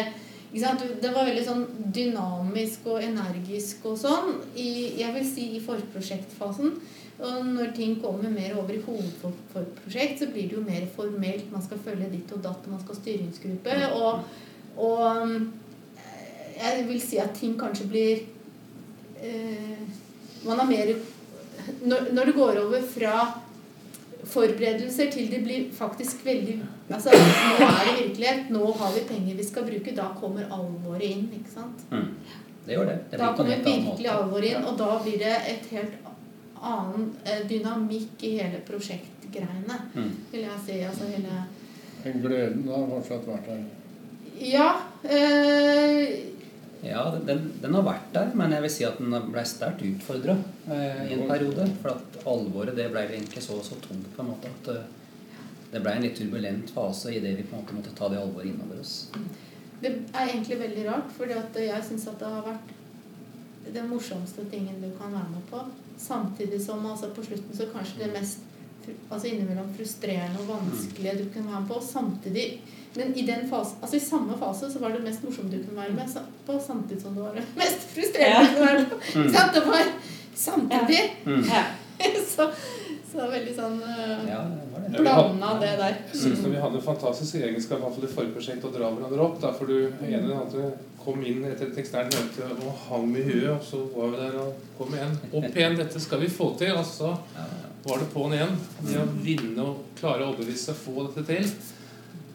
Det 0.53 1.09
var 1.09 1.25
veldig 1.25 1.43
sånn 1.47 1.63
dynamisk 1.95 2.85
og 2.93 3.01
energisk 3.01 3.87
og 3.89 3.95
sånn, 3.97 4.35
i, 4.53 4.99
jeg 4.99 5.15
vil 5.15 5.25
si 5.25 5.47
i 5.57 5.61
forprosjektfasen. 5.63 6.75
Og 7.23 7.47
når 7.47 7.71
ting 7.77 7.95
kommer 8.01 8.29
mer 8.33 8.55
over 8.59 8.75
i 8.75 8.81
hovedprosjekt, 8.83 10.19
så 10.19 10.27
blir 10.29 10.49
det 10.49 10.57
jo 10.57 10.63
mer 10.65 10.85
formelt. 10.95 11.49
Man 11.53 11.63
skal 11.65 11.81
følge 11.81 12.09
ditt 12.11 12.31
og 12.35 12.41
datt, 12.45 12.67
man 12.69 12.81
skal 12.81 12.95
ha 12.95 13.01
styringsgruppe. 13.01 13.77
Og, 13.97 14.23
og 14.81 15.41
jeg 16.57 16.85
vil 16.89 17.01
si 17.01 17.21
at 17.21 17.33
ting 17.37 17.55
kanskje 17.59 17.89
blir 17.89 18.23
eh, 19.21 19.81
Man 20.43 20.59
har 20.59 20.67
mer 20.67 20.89
når, 21.87 22.09
når 22.11 22.25
det 22.25 22.35
går 22.35 22.59
over 22.59 22.81
fra 22.91 23.13
forberedelser 24.25 25.09
til 25.11 25.27
det 25.31 25.41
blir 25.43 25.65
faktisk 25.75 26.23
veldig 26.25 26.59
Altså, 26.93 27.09
nå 27.15 27.65
er 27.65 27.85
det 27.87 27.93
virkelighet. 28.07 28.49
Nå 28.53 28.71
har 28.77 28.91
vi 28.93 29.01
penger 29.09 29.35
vi 29.39 29.43
skal 29.43 29.63
bruke. 29.65 29.93
Da 29.95 30.09
kommer 30.19 30.43
alvoret 30.51 31.01
inn. 31.07 31.29
ikke 31.33 31.49
sant? 31.53 31.79
Mm. 31.91 32.09
Det 32.65 32.75
gjør 32.75 32.85
det. 32.91 32.97
det 33.11 33.19
Da 33.19 33.31
kommer 33.35 33.63
virkelig 33.65 34.09
alvoret 34.11 34.49
inn, 34.51 34.65
og 34.69 34.77
da 34.77 34.89
blir 35.03 35.17
det 35.19 35.33
et 35.49 35.65
helt 35.71 35.95
annen 36.63 37.09
eh, 37.25 37.41
dynamikk 37.49 38.23
i 38.23 38.35
hele 38.39 38.61
prosjektgreiene, 38.67 39.79
Mm. 39.95 40.11
vil 40.31 40.41
jeg 40.41 40.59
si. 40.65 40.79
Altså 40.81 41.07
hele 41.09 41.39
Den 42.03 42.21
gleden 42.21 42.67
har 42.67 42.85
fortsatt 42.91 43.25
vært 43.27 43.47
der. 43.47 43.63
Ja. 44.39 44.69
Eh, 45.03 46.19
Ja, 46.83 47.03
den, 47.27 47.45
den 47.61 47.77
har 47.77 47.85
vært 47.85 48.09
der, 48.15 48.33
men 48.35 48.51
jeg 48.51 48.65
vil 48.65 48.73
si 48.73 48.83
at 48.87 48.99
den 48.99 49.13
ble 49.31 49.43
sterkt 49.47 49.85
utfordra 49.87 50.35
eh, 50.67 51.05
i 51.07 51.15
en 51.15 51.23
periode. 51.29 51.69
For 51.79 51.95
at 51.95 52.19
alvoret 52.27 52.75
det 52.75 52.89
ble 52.91 53.05
egentlig 53.07 53.43
så, 53.45 53.59
så 53.63 53.79
tungt 53.85 54.09
på 54.15 54.23
en 54.23 54.33
måte 54.33 54.51
at 54.51 54.69
eh, 54.73 54.89
det 55.73 55.81
ble 55.81 55.95
en 55.95 56.05
litt 56.05 56.19
turbulent 56.19 56.69
fase 56.75 57.15
i 57.15 57.21
det 57.23 57.37
vi 57.39 57.47
på 57.47 57.55
en 57.55 57.63
måte 57.63 57.77
måtte 57.79 57.95
ta 57.97 58.11
det 58.11 58.19
alvoret 58.19 58.51
innover 58.51 58.83
oss. 58.83 59.07
det 59.81 59.93
er 60.13 60.27
egentlig 60.27 60.59
veldig 60.59 60.83
rart, 60.87 61.09
for 61.15 61.31
jeg 61.31 61.87
syns 61.87 62.07
at 62.11 62.19
det 62.21 62.29
har 62.35 62.45
vært 62.45 62.75
den 63.73 63.87
morsomste 63.89 64.45
tingen 64.51 64.83
du 64.83 64.91
kan 64.99 65.15
være 65.15 65.31
med 65.31 65.47
på. 65.49 65.63
Samtidig 65.99 66.59
som 66.61 66.85
altså 66.85 67.09
på 67.15 67.23
slutten 67.23 67.57
så 67.57 67.69
kanskje 67.71 68.03
det 68.03 68.13
mest 68.13 68.49
altså 69.09 69.29
innimellom 69.29 69.69
frustrerende 69.77 70.41
og 70.43 70.49
vanskelige 70.51 71.17
du 71.21 71.25
kunne 71.31 71.51
være 71.51 71.61
med 71.63 71.69
på. 71.71 71.81
Samtidig 71.87 72.47
Men 72.95 73.15
i 73.17 73.25
den 73.25 73.47
fase, 73.49 73.75
altså 73.81 73.97
i 73.97 73.99
samme 73.99 74.37
fase 74.37 74.69
så 74.71 74.79
var 74.79 74.93
det 74.93 75.01
mest 75.01 75.23
morsomme 75.25 75.49
du 75.49 75.57
kunne 75.63 75.81
være 75.81 75.95
med 75.97 76.17
på, 76.45 76.59
samtidig 76.67 77.01
som 77.01 77.15
det 77.15 77.23
var 77.23 77.33
det 77.37 77.45
mest 77.57 77.87
frustrerende 77.93 78.49
du 78.49 78.55
kunne 78.55 78.67
være 78.67 78.79
med 78.79 78.89
på. 78.91 78.99
Mm. 79.23 79.31
Det 79.53 79.63
var 79.65 79.83
samtidig. 80.35 81.01
Mm. 81.25 81.43
så, 82.35 82.35
Så, 82.35 82.49
så 83.11 83.27
veldig 83.29 83.51
sånn 83.55 83.75
uh, 83.81 84.23
Ja, 84.29 84.39
det 84.49 84.69
var 84.71 84.85
det. 84.85 85.01
Blanda 85.01 85.51
det 85.61 85.73
der. 85.81 85.99
Jeg 86.11 86.21
syns 86.21 86.45
vi 86.45 86.61
hadde 86.61 86.79
en 86.79 86.85
fantastisk 86.85 87.35
egenskap 87.35 87.77
i 87.77 87.83
hvert 87.83 87.97
fall 87.97 88.07
i 88.07 88.13
forrige 88.15 88.35
prosjekt 88.37 88.65
å 88.65 88.71
dra 88.73 88.89
hverandre 88.89 89.25
opp. 89.25 89.37
Da, 89.41 89.53
for 89.57 89.69
du 89.69 89.77
ene 89.85 90.23
eller 90.23 90.39
andre 90.41 90.71
kom 91.03 91.21
inn 91.27 91.43
etter 91.49 91.69
et 91.69 91.79
eksternt 91.83 92.15
møte 92.15 92.47
og 92.63 92.81
hang 92.87 93.05
med 93.11 93.27
huet, 93.27 93.51
og 93.53 93.61
så 93.67 93.83
var 93.93 94.13
vi 94.13 94.21
der 94.21 94.39
og 94.41 94.65
kom 94.79 94.97
igjen. 94.97 95.15
Opp 95.29 95.57
igjen, 95.59 95.77
dette 95.79 96.01
skal 96.01 96.23
vi 96.23 96.31
få 96.31 96.53
til. 96.59 96.73
Og 96.79 96.85
så 96.87 97.11
ja. 97.11 97.47
var 97.85 98.01
det 98.01 98.09
på'n 98.13 98.35
igjen. 98.37 98.57
Det 98.81 98.99
å 99.01 99.07
vinne 99.25 99.69
og 99.69 99.87
klare 99.99 100.25
å 100.25 100.33
overbevise 100.33 100.75
og 100.75 100.83
få 100.85 101.07
dette 101.09 101.25
til, 101.33 101.49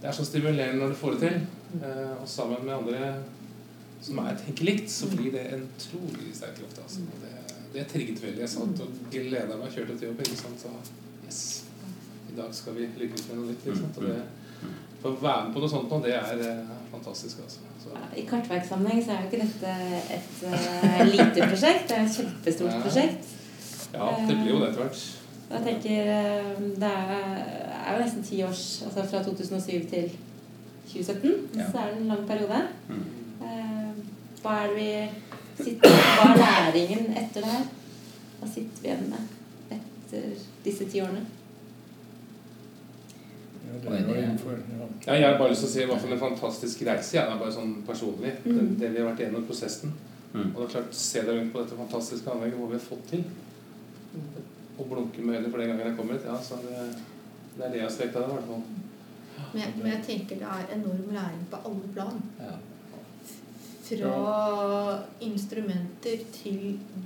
det 0.00 0.08
er 0.08 0.14
så 0.14 0.24
stimulerende 0.24 0.78
når 0.82 0.94
du 0.94 0.98
får 1.00 1.16
det 1.16 1.20
til. 1.24 1.40
Eh, 1.82 2.12
og 2.22 2.28
sammen 2.30 2.64
med 2.64 2.74
andre 2.74 3.14
som 4.02 4.18
er 4.22 4.36
tenker 4.38 4.64
likt, 4.68 4.90
så 4.94 5.08
blir 5.10 5.32
det 5.34 5.44
en 5.56 5.64
trolig 5.82 6.30
sterk 6.34 6.54
kraft. 6.60 6.78
Altså. 6.84 7.00
Det, 7.22 7.32
det 7.74 7.86
trigget 7.90 8.22
veldig. 8.22 8.40
Jeg 8.44 8.52
satt 8.52 8.82
og 8.84 9.00
gleda 9.10 9.56
meg, 9.58 9.72
kjørte 9.74 9.98
til 9.98 10.12
jobb. 10.12 10.20
Ikke 10.22 10.38
sant? 10.38 10.62
Så 10.62 10.70
yes, 11.26 11.40
i 12.30 12.36
dag 12.38 12.54
skal 12.54 12.76
vi 12.78 12.86
lykkes 13.00 13.26
med 13.28 13.40
noe 13.40 13.50
nytt. 13.50 13.66
Sant? 13.80 13.98
Og 13.98 14.06
det, 14.06 14.20
for 15.02 15.14
å 15.14 15.22
være 15.22 15.48
med 15.48 15.54
på 15.56 15.62
noe 15.64 15.72
sånt 15.74 15.90
nå, 15.92 15.98
det 16.06 16.14
er 16.14 16.44
eh, 16.46 16.70
fantastisk. 16.92 17.42
Altså. 17.42 17.66
Så, 17.82 17.98
I 18.18 18.24
kartverkssammenheng 18.30 19.02
så 19.04 19.14
er 19.16 19.20
jo 19.22 19.28
ikke 19.28 19.44
dette 19.44 19.74
et 20.14 20.40
uh, 20.46 21.02
lite 21.06 21.46
prosjekt. 21.50 21.84
Det 21.90 21.98
er 21.98 22.06
et 22.06 22.16
kjempestort 22.18 22.74
Ja. 22.74 22.80
prosjekt. 22.86 23.34
ja, 23.94 24.08
det 24.28 24.34
blir 24.40 24.50
jo 24.54 24.58
det 24.62 24.70
etter 24.70 24.82
hvert. 24.84 25.04
Jeg 25.48 25.62
tenker 25.64 26.08
Det 26.82 26.88
er, 26.88 27.22
er 27.88 27.96
jo 27.98 28.04
nesten 28.04 28.22
ti 28.26 28.42
års 28.44 28.82
Altså 28.86 29.04
fra 29.10 29.22
2007 29.24 29.88
til 29.90 30.10
2017. 30.88 31.32
Ja. 31.58 31.70
Så 31.72 31.78
er 31.78 31.90
det 31.94 32.00
en 32.02 32.08
lang 32.12 32.26
periode. 32.28 32.60
Mm. 32.88 33.02
Eh, 33.42 34.04
Hva 34.42 34.54
er 34.62 34.68
det 34.68 34.76
vi 34.76 35.64
sitter 35.64 35.90
Hva 35.90 36.28
er 36.32 36.38
læringen 36.44 37.10
etter 37.16 37.40
det 37.44 37.50
her? 37.52 37.66
Hva 38.40 38.48
sitter 38.54 38.82
vi 38.82 38.88
igjen 38.88 39.08
med 39.10 39.78
etter 39.78 40.28
disse 40.64 40.86
ti 40.88 41.00
årene? 41.02 41.24
Ja, 43.68 43.90
det 43.90 44.00
jo 44.08 44.14
innenfor, 44.14 44.50
ja. 44.52 44.86
Ja, 45.06 45.14
jeg 45.20 45.28
har 45.28 45.38
bare 45.38 45.50
lyst 45.52 45.60
til 45.64 45.68
å 45.68 45.72
si 45.72 45.82
i 45.82 45.88
hvert 45.90 46.00
fall 46.02 46.12
en 46.16 46.20
fantastisk 46.22 46.82
reise. 46.88 47.16
Ja, 47.16 47.26
det 47.28 47.34
er 47.36 47.42
bare 47.42 47.52
sånn 47.52 47.74
personlig. 47.86 48.32
Det, 48.44 48.52
Mm. 48.54 48.76
det 48.80 48.90
vi 48.94 49.00
har 49.00 49.08
vært 49.10 49.20
igjennom 49.20 49.44
prosessen. 49.46 49.92
Mm. 50.32 50.54
Og 50.54 50.56
det 50.60 50.64
er 50.68 50.72
klart, 50.74 50.94
se 50.94 51.20
deg 51.22 51.36
rundt 51.38 51.52
på 51.52 51.58
dette 51.62 51.76
fantastiske 51.76 52.30
anlegget, 52.30 52.58
hvor 52.58 52.66
vi 52.68 52.78
har 52.78 52.86
fått 52.88 53.06
til. 53.10 53.24
Og 54.78 54.86
blunke 54.88 55.20
med 55.20 55.34
øynene 55.36 55.50
for 55.50 55.58
den 55.58 55.68
gangen 55.68 55.86
jeg 55.86 55.96
kommer 55.96 56.12
hit. 56.14 56.24
Ja, 56.26 56.36
så 56.42 56.54
det, 56.62 56.96
det 57.58 57.64
er 57.66 57.70
det 57.74 57.80
jeg 57.82 57.88
har 57.88 57.96
strekt 57.98 58.14
av 58.16 58.20
det, 58.22 58.30
i 58.30 58.32
hvert 58.38 58.50
fall. 58.52 58.64
Men, 59.54 59.66
men 59.82 59.88
jeg 59.92 60.02
tenker 60.06 60.34
det 60.40 60.48
er 60.54 60.64
enorm 60.76 61.08
læring 61.14 61.44
på 61.50 61.56
alle 61.68 61.86
plan. 61.94 62.16
Ja. 62.40 62.54
Fra 63.88 64.16
instrumenter 65.24 66.16
til 66.34 66.60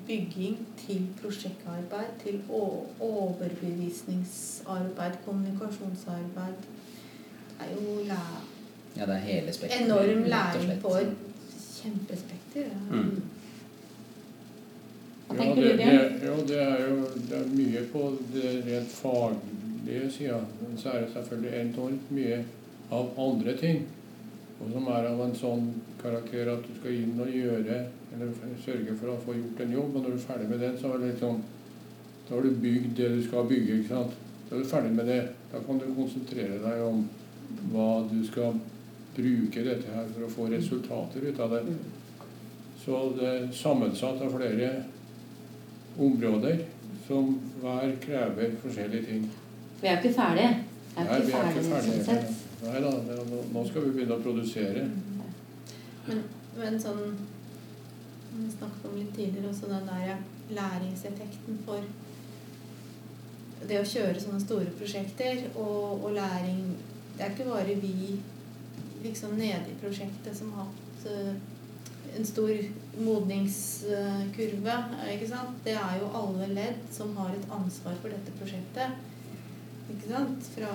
bygging, 0.07 0.57
til 0.87 1.03
prosjektarbeid, 1.23 2.09
til 2.25 2.37
overbevisningsarbeid, 2.51 5.13
kommunikasjonsarbeid. 5.27 6.57
Det 7.59 7.67
er 7.69 7.73
jo 7.77 7.85
læ- 8.05 8.41
ja, 8.97 9.03
det 9.07 9.15
er 9.15 9.19
hele 9.19 9.53
spekteret. 9.53 9.85
enorm 9.87 10.23
læring 10.25 10.81
på 10.83 10.89
et 10.89 11.17
kjempespekter. 11.83 12.61
ja. 12.61 12.67
Mm. 12.97 13.23
Hva 15.29 15.35
Ja, 15.35 15.41
tenker 15.43 15.63
det, 15.63 15.71
du, 15.73 15.77
Bjørn? 15.77 15.89
det, 15.89 16.23
ja, 16.23 16.37
det 16.49 16.59
er 16.63 16.77
jo 16.89 16.97
det 17.29 17.37
er 17.39 17.47
mye 17.57 17.81
på 17.93 18.03
det 18.35 18.49
rent 18.67 18.91
faglige 19.83 20.11
sida. 20.11 20.41
Men 20.69 20.79
så 20.79 20.89
er 20.89 21.01
det 21.01 21.13
selvfølgelig 21.13 21.61
enormt 21.61 22.11
mye 22.11 22.45
av 22.91 23.11
andre 23.19 23.57
ting. 23.57 23.83
Og 24.61 24.71
som 24.73 24.87
er 24.87 25.09
av 25.09 25.21
en 25.21 25.35
sånn 25.35 25.73
karakter 26.03 26.49
at 26.53 26.63
du 26.63 26.75
skal 26.79 26.95
inn 26.95 27.21
og 27.21 27.31
gjøre, 27.31 27.87
eller 28.15 28.33
sørge 28.65 28.97
for 28.97 29.11
å 29.11 29.21
få 29.25 29.35
gjort 29.35 29.61
en 29.61 29.73
jobb. 29.73 29.97
Og 29.97 30.03
når 30.03 30.11
du 30.11 30.17
er 30.17 30.27
ferdig 30.27 30.49
med 30.51 30.61
den, 30.61 30.79
så 30.79 30.93
er 30.93 30.99
det 30.99 31.13
litt 31.13 31.21
sånn 31.25 31.43
Da 32.29 32.37
har 32.37 32.45
du 32.47 32.55
bygd 32.63 32.97
det 32.97 33.09
du 33.17 33.23
skal 33.27 33.49
bygge. 33.49 33.81
ikke 33.81 33.89
sant? 33.89 34.13
Da 34.49 34.57
er 34.57 34.61
du 34.63 34.69
ferdig 34.69 34.93
med 34.95 35.07
det. 35.07 35.23
Da 35.51 35.59
kan 35.67 35.79
du 35.79 35.89
konsentrere 35.95 36.61
deg 36.63 36.83
om 36.87 37.09
hva 37.73 38.07
du 38.09 38.23
skal 38.25 38.55
bruke 39.17 39.65
dette 39.67 39.91
her 39.93 40.07
for 40.15 40.25
å 40.25 40.31
få 40.31 40.47
resultater 40.49 41.27
ut 41.27 41.41
av 41.41 41.51
det. 41.51 41.75
Så 42.85 43.03
det 43.19 43.27
er 43.27 43.51
sammensatt 43.53 44.23
av 44.23 44.33
flere 44.33 44.71
områder 45.99 46.65
som 47.07 47.35
hver 47.61 47.97
krever 48.01 48.55
forskjellige 48.63 49.05
ting. 49.11 49.27
Vi 49.83 49.89
er 49.89 49.97
jo 49.97 50.03
ikke 50.03 50.15
ferdige. 50.21 50.51
Er 50.97 51.05
Nei, 51.05 51.17
ikke 51.19 51.27
vi 51.27 51.33
er 51.33 51.51
ikke 51.51 51.65
ferdige, 51.69 52.05
sånn. 52.07 52.39
Nei 52.63 52.81
da, 52.85 52.91
det- 53.09 53.25
nå- 53.31 53.47
nå 53.53 53.65
skal 53.69 53.83
vi 53.87 53.91
begynne 53.97 54.15
å 54.19 54.23
produsere. 54.23 54.85
Men, 56.07 56.23
men 56.59 56.79
sånn 56.81 57.17
Vi 58.35 58.47
snakket 58.51 58.85
om 58.89 58.95
litt 58.97 59.11
tidligere 59.15 59.51
også 59.51 59.69
den 59.69 59.87
der 59.87 60.17
læringseffekten 60.57 61.59
for 61.67 61.83
det 63.69 63.77
å 63.81 63.85
kjøre 63.87 64.21
sånne 64.23 64.41
store 64.41 64.71
prosjekter 64.79 65.43
og, 65.55 66.05
og 66.05 66.15
læring 66.17 66.63
Det 67.19 67.27
er 67.27 67.31
ikke 67.35 67.45
bare 67.51 67.77
vi 67.83 68.19
liksom 69.05 69.37
nede 69.37 69.69
i 69.71 69.77
prosjektet 69.83 70.35
som 70.37 70.53
har 70.57 70.65
hatt 70.71 71.07
uh, 71.13 71.35
en 72.17 72.25
stor 72.27 72.51
modningskurve. 73.05 74.75
ikke 75.13 75.29
sant? 75.29 75.57
Det 75.65 75.73
er 75.77 75.99
jo 76.01 76.09
alle 76.15 76.49
ledd 76.55 76.81
som 76.93 77.15
har 77.17 77.31
et 77.37 77.47
ansvar 77.51 77.95
for 78.03 78.09
dette 78.13 78.33
prosjektet. 78.41 78.97
Ikke 79.91 80.13
sant? 80.13 80.47
Fra 80.55 80.73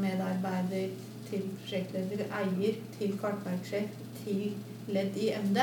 medarbeider 0.00 0.92
til 1.30 1.46
prosjektleder, 1.62 2.26
eier, 2.42 2.76
til 2.98 3.16
kartverksjef, 3.20 3.96
til 4.20 4.52
ledd 4.92 5.16
i 5.16 5.30
MD. 5.38 5.58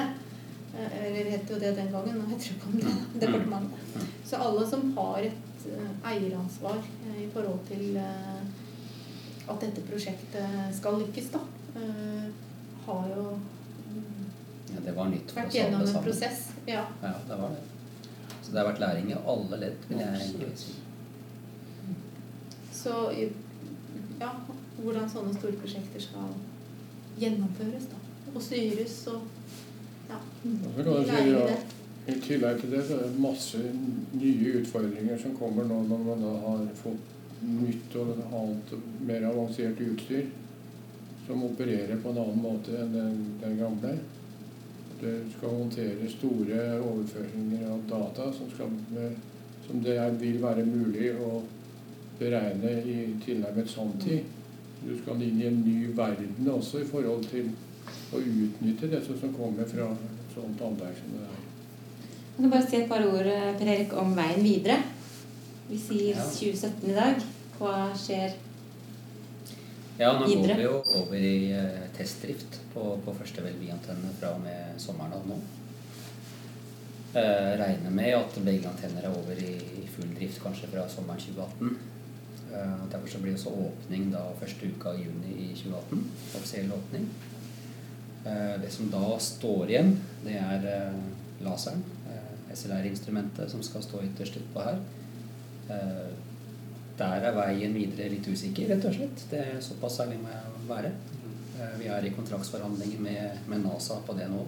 Eh, 0.73 0.97
Eller 1.05 1.31
het 1.31 1.49
jo 1.49 1.59
det 1.61 1.75
den 1.77 1.91
gangen, 1.93 2.17
nå 2.19 2.25
heter 2.29 2.53
det 2.53 2.55
ikke 2.55 2.95
det 3.13 3.21
departementet. 3.27 4.09
Så 4.25 4.41
alle 4.45 4.65
som 4.69 4.91
har 4.97 5.29
et 5.29 5.65
eh, 5.69 5.93
eieransvar 6.11 6.77
eh, 6.81 7.23
i 7.25 7.29
forhold 7.33 7.63
til 7.69 7.97
at 9.49 9.63
dette 9.63 9.81
prosjektet 9.81 10.75
skal 10.77 10.99
lykkes, 11.01 11.31
da, 11.33 11.39
har 12.85 13.07
jo 13.15 13.23
mm, 13.33 14.27
Ja, 14.75 14.83
det 14.85 14.93
var 14.93 15.09
nytt 15.09 15.31
for 15.31 15.41
vært 15.41 15.55
gjennom 15.57 15.87
en 15.87 16.03
prosess. 16.05 16.43
Ja. 16.69 16.83
Ja, 17.01 17.15
det 17.25 17.39
var 17.39 17.55
det. 17.55 17.63
Så 18.43 18.51
det 18.51 18.61
har 18.61 18.69
vært 18.69 18.83
læring 18.83 19.09
i 19.09 19.17
alle 19.33 19.59
ledd, 19.63 19.87
vil 19.89 20.03
jeg 20.03 20.53
si. 20.61 20.75
Så 22.79 22.93
ja, 24.19 24.29
hvordan 24.79 25.09
sånne 25.11 25.33
store 25.35 25.57
prosjekter 25.59 26.03
skal 26.03 26.31
gjennomføres 27.19 27.89
da, 27.91 27.99
og 28.31 28.41
styres 28.43 28.95
og 29.11 29.25
ja, 30.09 30.19
lære 30.47 31.45
det. 31.51 31.59
I 32.09 32.15
tillegg 32.23 32.61
til 32.61 32.71
det 32.73 32.83
så 32.87 32.97
er 32.97 33.09
det 33.09 33.21
masse 33.21 33.59
nye 34.17 34.53
utfordringer 34.61 35.19
som 35.21 35.35
kommer 35.37 35.67
nå 35.67 35.81
når 35.89 36.05
man 36.07 36.23
da 36.23 36.31
har 36.45 36.63
fått 36.79 37.11
nytt 37.45 37.97
og 37.99 38.15
annet 38.25 38.71
mer 39.07 39.27
avansert 39.29 39.83
utstyr 39.83 40.31
som 41.27 41.43
opererer 41.45 41.99
på 42.01 42.09
en 42.09 42.21
annen 42.23 42.41
måte 42.41 42.73
enn 42.73 42.95
den, 42.95 43.19
den 43.43 43.59
gamle. 43.59 43.93
Det 44.99 45.13
skal 45.35 45.53
håndtere 45.59 46.09
store 46.11 46.63
overføringer 46.79 47.67
av 47.69 47.83
data 47.91 48.31
som, 48.35 48.49
skal, 48.55 48.73
som 49.67 49.83
det 49.85 49.99
vil 50.23 50.41
være 50.41 50.65
mulig 50.67 51.13
å 51.21 51.43
beregne 52.19 52.71
i 52.83 52.97
tilnærmet 53.25 53.69
sanntid. 53.71 54.27
Du 54.83 54.93
skal 55.01 55.21
inn 55.25 55.41
i 55.41 55.47
en 55.49 55.59
ny 55.65 55.89
verden 55.97 56.47
også 56.53 56.83
i 56.83 56.87
forhold 56.87 57.25
til 57.31 57.49
å 58.15 58.19
utnytte 58.21 58.87
dette 58.91 59.17
som 59.19 59.33
kommer 59.35 59.67
fra 59.67 59.89
et 59.93 60.35
sånt 60.35 60.61
anlegg 60.63 60.95
som 60.99 61.15
det 61.17 61.25
er. 61.27 61.45
Kan 62.37 62.51
bare 62.53 62.67
si 62.69 62.77
et 62.79 62.87
par 62.87 63.03
ord 63.03 63.27
eh, 63.27 63.49
Per 63.59 63.67
Erik, 63.73 63.93
om 63.99 64.13
veien 64.15 64.43
videre? 64.45 64.77
Vi 65.69 65.77
sier 65.77 66.15
Ja. 66.15 66.23
2017 66.23 66.89
i 66.89 66.95
dag. 66.95 67.25
Hva 67.59 67.73
skjer? 67.99 68.37
Ja, 69.99 70.13
nå 70.15 70.29
Videre. 70.29 70.55
går 70.55 70.55
vi 70.55 70.63
jo 70.63 71.01
over 71.01 71.17
i 71.27 71.51
eh, 71.51 71.87
testdrift 71.97 72.61
på, 72.73 72.85
på 73.03 73.13
første 73.19 73.43
Velvi-antenne 73.43 74.13
fra 74.19 74.31
og 74.37 74.45
med 74.45 74.79
sommeren 74.79 75.17
av 75.17 75.25
nå. 75.27 75.35
Eh, 77.19 77.51
regner 77.59 77.91
med 77.91 78.13
at 78.15 78.39
begge 78.45 78.69
antenner 78.69 79.09
er 79.09 79.17
over 79.19 79.35
i, 79.43 79.55
i 79.83 79.87
full 79.91 80.07
drift 80.15 80.39
kanskje 80.43 80.69
fra 80.71 80.87
sommeren 80.87 81.19
2018. 81.19 81.75
Eh, 82.53 82.91
derfor 82.91 83.07
så 83.07 83.19
blir 83.21 83.35
også 83.37 83.51
åpning 83.53 84.07
da 84.13 84.23
første 84.39 84.69
uka 84.71 84.95
i 84.97 85.03
juni 85.05 85.33
i 85.45 85.49
2018. 85.53 86.05
Offisiell 86.39 86.71
åpning. 86.73 87.05
Eh, 88.25 88.55
det 88.61 88.71
som 88.73 88.89
da 88.89 89.03
står 89.21 89.69
igjen, 89.69 89.91
det 90.25 90.37
er 90.41 90.69
eh, 90.73 91.01
laseren. 91.45 91.85
SLR-instrumentet 92.49 93.51
som 93.51 93.61
skal 93.61 93.83
stå 93.85 93.99
ytterst 94.07 94.39
utpå 94.39 94.63
her. 94.65 94.79
Der 96.97 97.25
er 97.27 97.35
veien 97.35 97.75
videre 97.77 98.07
litt 98.09 98.25
usikker, 98.25 98.71
rett 98.71 98.87
og 98.89 98.95
slett. 98.95 99.21
Det 99.29 99.43
er 99.43 99.59
Såpass 99.61 99.99
ærlig 100.01 100.17
må 100.23 100.31
jeg 100.33 100.63
være. 100.65 100.89
Vi 101.77 101.91
er 101.93 102.07
i 102.07 102.11
kontraktsforhandlinger 102.15 103.03
med, 103.05 103.43
med 103.53 103.61
NASA 103.67 103.99
på 104.07 104.17
det 104.17 104.25
nå. 104.33 104.41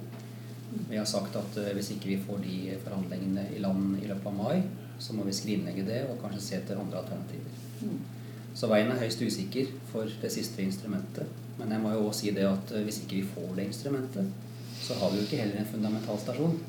Vi 0.90 0.98
har 0.98 1.06
sagt 1.06 1.38
at 1.38 1.62
hvis 1.78 1.92
ikke 1.94 2.10
vi 2.10 2.18
får 2.26 2.42
de 2.42 2.58
forhandlingene 2.82 3.46
i 3.54 3.62
land 3.62 4.02
i 4.02 4.10
løpet 4.10 4.32
av 4.34 4.38
mai, 4.40 4.66
så 5.02 5.16
må 5.18 5.26
vi 5.28 5.36
skrinlegge 5.36 5.86
det 5.88 6.02
og 6.10 6.20
kanskje 6.22 6.42
se 6.46 6.58
etter 6.60 6.80
andre 6.80 7.02
alternativer. 7.02 7.62
Mm. 7.82 8.00
Så 8.56 8.70
veien 8.70 8.92
er 8.92 9.00
høyst 9.02 9.22
usikker 9.24 9.72
for 9.92 10.10
det 10.22 10.32
siste 10.34 10.62
instrumentet. 10.64 11.30
Men 11.58 11.74
jeg 11.74 11.84
må 11.84 11.94
jo 11.96 12.08
også 12.08 12.26
si 12.26 12.34
det 12.36 12.46
at 12.48 12.74
eh, 12.76 12.86
hvis 12.86 13.02
ikke 13.04 13.22
vi 13.22 13.30
får 13.36 13.56
det 13.58 13.70
instrumentet, 13.70 14.30
så 14.82 14.98
har 15.00 15.12
vi 15.12 15.22
jo 15.22 15.28
ikke 15.28 15.42
heller 15.44 15.62
en 15.62 15.74
fundamental 15.74 16.20
stasjon. 16.20 16.60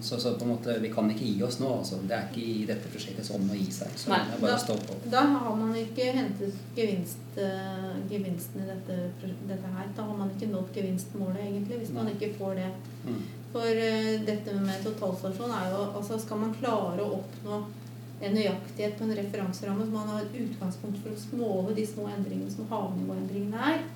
Så, 0.00 0.20
så 0.20 0.34
på 0.34 0.44
en 0.44 0.50
måte, 0.50 0.78
vi 0.80 0.88
kan 0.92 1.10
ikke 1.12 1.26
gi 1.26 1.42
oss 1.44 1.58
nå. 1.60 1.68
Altså. 1.78 1.98
Det 2.08 2.16
er 2.16 2.28
ikke 2.30 2.42
i 2.42 2.64
dette 2.68 2.90
prosjektets 2.90 3.30
ånd 3.34 3.50
å 3.52 3.58
gi 3.58 3.66
seg. 3.74 3.92
Så 3.98 4.10
Nei, 4.10 4.20
det 4.26 4.36
er 4.36 4.42
bare 4.44 4.54
da- 4.54 4.60
å 4.60 4.64
stå 4.64 4.76
på. 4.86 4.96
Da 5.12 5.24
har 5.34 5.56
man 5.56 5.74
ikke 5.76 6.06
hentet 6.16 6.62
gevinst, 6.76 7.36
uh, 7.36 7.92
gevinsten 8.10 8.64
i 8.64 8.70
dette, 8.70 8.96
dette 9.20 9.74
her. 9.76 9.92
Da 9.96 10.06
har 10.08 10.16
man 10.16 10.32
ikke 10.34 10.48
nådd 10.50 10.72
gevinstmålet, 10.74 11.42
egentlig, 11.44 11.82
hvis 11.82 11.92
man 11.94 12.08
ikke 12.08 12.32
får 12.38 12.54
det. 12.62 12.70
Mm. 13.04 13.20
For 13.52 13.66
eh, 13.66 14.20
dette 14.26 14.54
med 14.62 14.82
totalstasjon 14.84 15.50
er 15.50 15.70
jo 15.72 15.78
altså 15.98 16.18
Skal 16.22 16.38
man 16.38 16.52
klare 16.54 17.02
å 17.02 17.16
oppnå 17.20 17.62
en 18.20 18.34
nøyaktighet 18.36 18.98
på 18.98 19.06
en 19.06 19.16
referanseramme, 19.16 19.86
så 19.86 19.94
man 19.94 20.10
har 20.12 20.26
et 20.26 20.34
utgangspunkt 20.42 20.98
for 21.00 21.14
å 21.16 21.38
måle 21.40 21.72
de 21.78 21.86
små 21.88 22.04
endringene 22.12 22.52
som 22.52 22.66
havnivåendringene 22.68 23.70
er, 23.70 23.86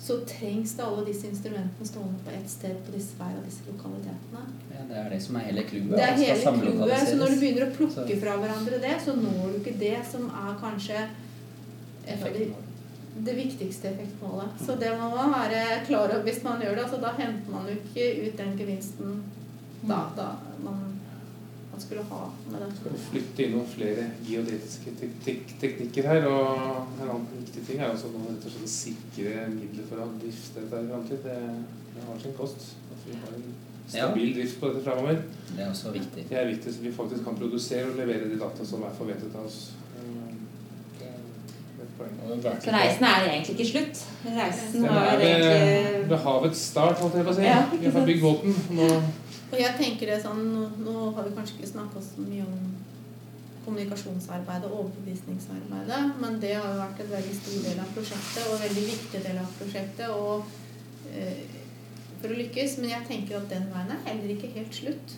så 0.00 0.18
trengs 0.28 0.74
det 0.76 0.84
alle 0.84 1.06
disse 1.06 1.28
instrumentene 1.28 1.88
stående 1.88 2.20
på 2.26 2.34
ett 2.36 2.52
sted 2.52 2.76
på 2.84 2.92
disse, 2.92 3.16
hver 3.16 3.38
av 3.38 3.46
disse 3.48 3.64
lokalitetene. 3.64 4.44
Ja, 4.72 4.84
det 4.90 4.98
er 5.00 5.08
det 5.14 5.22
som 5.24 5.36
er 5.40 5.48
hele 5.48 5.64
clouet. 5.68 5.96
Det 5.96 6.04
er 6.04 6.12
altså, 6.12 6.52
hele 6.52 6.76
clouet. 6.76 7.08
Så 7.08 7.16
når 7.20 7.32
du 7.32 7.40
begynner 7.40 7.66
å 7.66 7.74
plukke 7.78 8.06
Så- 8.06 8.20
fra 8.22 8.36
hverandre 8.44 8.80
det, 8.84 8.94
så 9.04 9.16
når 9.16 9.40
du 9.52 9.58
ikke 9.60 9.78
det 9.80 9.98
som 10.12 10.28
er 10.44 10.54
kanskje 10.60 11.06
de, 12.06 12.46
det 13.26 13.34
viktigste 13.36 13.88
effektmålet. 13.90 14.56
Så 14.66 14.76
det 14.80 14.90
må 15.00 15.10
man 15.14 15.32
være 15.34 15.84
klar 15.86 16.08
over 16.08 16.22
hvis 16.26 16.42
man 16.46 16.62
gjør 16.62 16.74
det. 16.78 16.84
Altså, 16.86 17.00
da 17.02 17.12
henter 17.18 17.52
man 17.52 17.68
jo 17.68 17.76
ikke 17.78 18.06
ut 18.26 18.38
den 18.40 18.56
gevinsten 18.58 19.20
da, 19.82 19.98
da 20.16 20.26
man, 20.64 20.80
man 21.72 21.80
skulle 21.80 22.02
ha 22.10 22.20
med 22.50 22.60
det. 22.60 22.70
skal 22.76 22.92
vi 22.92 23.02
flytte 23.06 23.44
inn 23.46 23.54
noen 23.56 23.70
flere 23.70 24.04
geodetiske 24.26 24.92
tek 25.00 25.14
tek 25.24 25.54
teknikker 25.62 26.08
her. 26.10 26.28
Og 26.28 26.52
en 27.00 27.08
annen 27.08 27.26
viktig 27.38 27.64
ting 27.68 27.80
er 27.80 27.94
også 27.94 28.12
nå 28.12 28.26
rett 28.28 28.44
og 28.44 28.54
slett 28.54 28.68
å 28.68 28.74
sikre 28.74 29.46
midler 29.54 29.88
for 29.88 30.04
å 30.04 30.10
drifte 30.20 30.60
dette 30.66 30.84
i 30.84 30.90
framtid. 30.92 31.24
Det, 31.24 31.38
det 31.96 32.06
har 32.08 32.22
sin 32.24 32.36
kost. 32.38 32.72
At 32.92 33.06
vi 33.08 33.16
har 33.22 33.36
en 33.38 33.50
stabil 33.90 34.34
drift 34.36 34.60
på 34.60 34.68
dette 34.70 34.84
framover. 34.86 35.22
Det 35.50 35.64
er 35.64 35.70
også 35.72 35.94
viktig. 35.96 36.26
Det 36.30 36.36
er 36.38 36.50
viktig 36.52 36.74
så 36.76 36.84
vi 36.84 36.92
faktisk 36.94 37.24
kan 37.26 37.38
produsere 37.40 37.88
og 37.90 37.96
levere 37.98 38.28
de 38.30 38.38
data 38.38 38.66
som 38.68 38.84
er 38.86 38.92
forventet 38.98 39.34
av 39.34 39.48
oss. 39.48 39.60
Um, 39.98 40.36
Det 41.00 41.08
er 41.08 41.16
et 41.16 41.24
poeng. 41.24 41.32
Og 41.40 41.80
den 41.80 41.86
vertikale- 41.86 41.89
Så 42.00 42.74
reisen 42.74 43.06
er 43.08 43.26
egentlig 43.28 43.56
ikke 43.56 43.70
slutt. 43.70 44.04
Reisen 44.24 44.84
Den 44.84 44.88
var 44.88 45.16
egentlig 45.16 46.10
ved 46.10 46.22
havets 46.24 46.62
start, 46.72 47.00
holdt 47.02 47.18
jeg 47.18 47.26
på 47.26 47.34
å 47.34 47.38
si. 47.38 47.46
Ja, 47.48 47.62
vi 47.72 47.92
har 47.96 48.06
bygd 48.06 48.22
båten. 48.24 48.56
Og 49.50 49.58
jeg 49.58 49.74
tenker 49.80 50.12
det 50.12 50.20
sånn, 50.22 50.44
nå, 50.54 50.66
nå 50.86 51.10
har 51.16 51.26
vi 51.26 51.34
kanskje 51.34 51.58
ikke 51.58 51.72
snakka 51.72 52.02
så 52.04 52.22
mye 52.22 52.46
om 52.46 52.68
kommunikasjonsarbeidet 53.64 54.70
og 54.70 54.76
overbevisningsarbeidet, 54.84 56.00
men 56.22 56.38
det 56.42 56.54
har 56.56 56.68
jo 56.70 56.78
vært 56.80 57.02
en 57.04 57.10
veldig 57.12 57.34
stor 57.38 57.64
del 57.66 57.80
av 57.82 57.90
prosjektet 57.96 58.46
og 58.46 58.54
en 58.56 58.62
veldig 58.64 58.84
viktig 58.88 59.22
del 59.26 59.40
av 59.42 59.56
prosjektet 59.58 60.14
og, 60.14 60.54
eh, 61.12 61.42
for 62.20 62.30
å 62.30 62.38
lykkes. 62.38 62.78
Men 62.78 62.94
jeg 62.94 63.08
tenker 63.10 63.40
at 63.40 63.50
den 63.50 63.68
veien 63.74 63.92
er 63.94 64.06
heller 64.06 64.34
ikke 64.34 64.54
helt 64.54 64.74
slutt. 64.74 65.16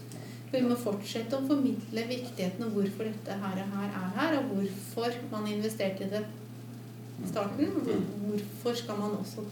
For 0.50 0.60
vi 0.60 0.68
må 0.68 0.76
fortsette 0.76 1.38
å 1.38 1.46
formidle 1.48 2.02
viktigheten 2.08 2.66
og 2.66 2.74
hvorfor 2.76 3.08
dette 3.08 3.36
her, 3.44 3.60
her 3.72 3.94
er 4.00 4.08
her, 4.18 4.38
og 4.40 4.50
hvorfor 4.52 5.14
man 5.30 5.48
investerte 5.48 6.04
i 6.04 6.12
det 6.12 6.24
starten. 7.30 7.76
Hvorfor 8.26 8.76
skal 8.78 8.98
man 8.98 9.18
også 9.18 9.44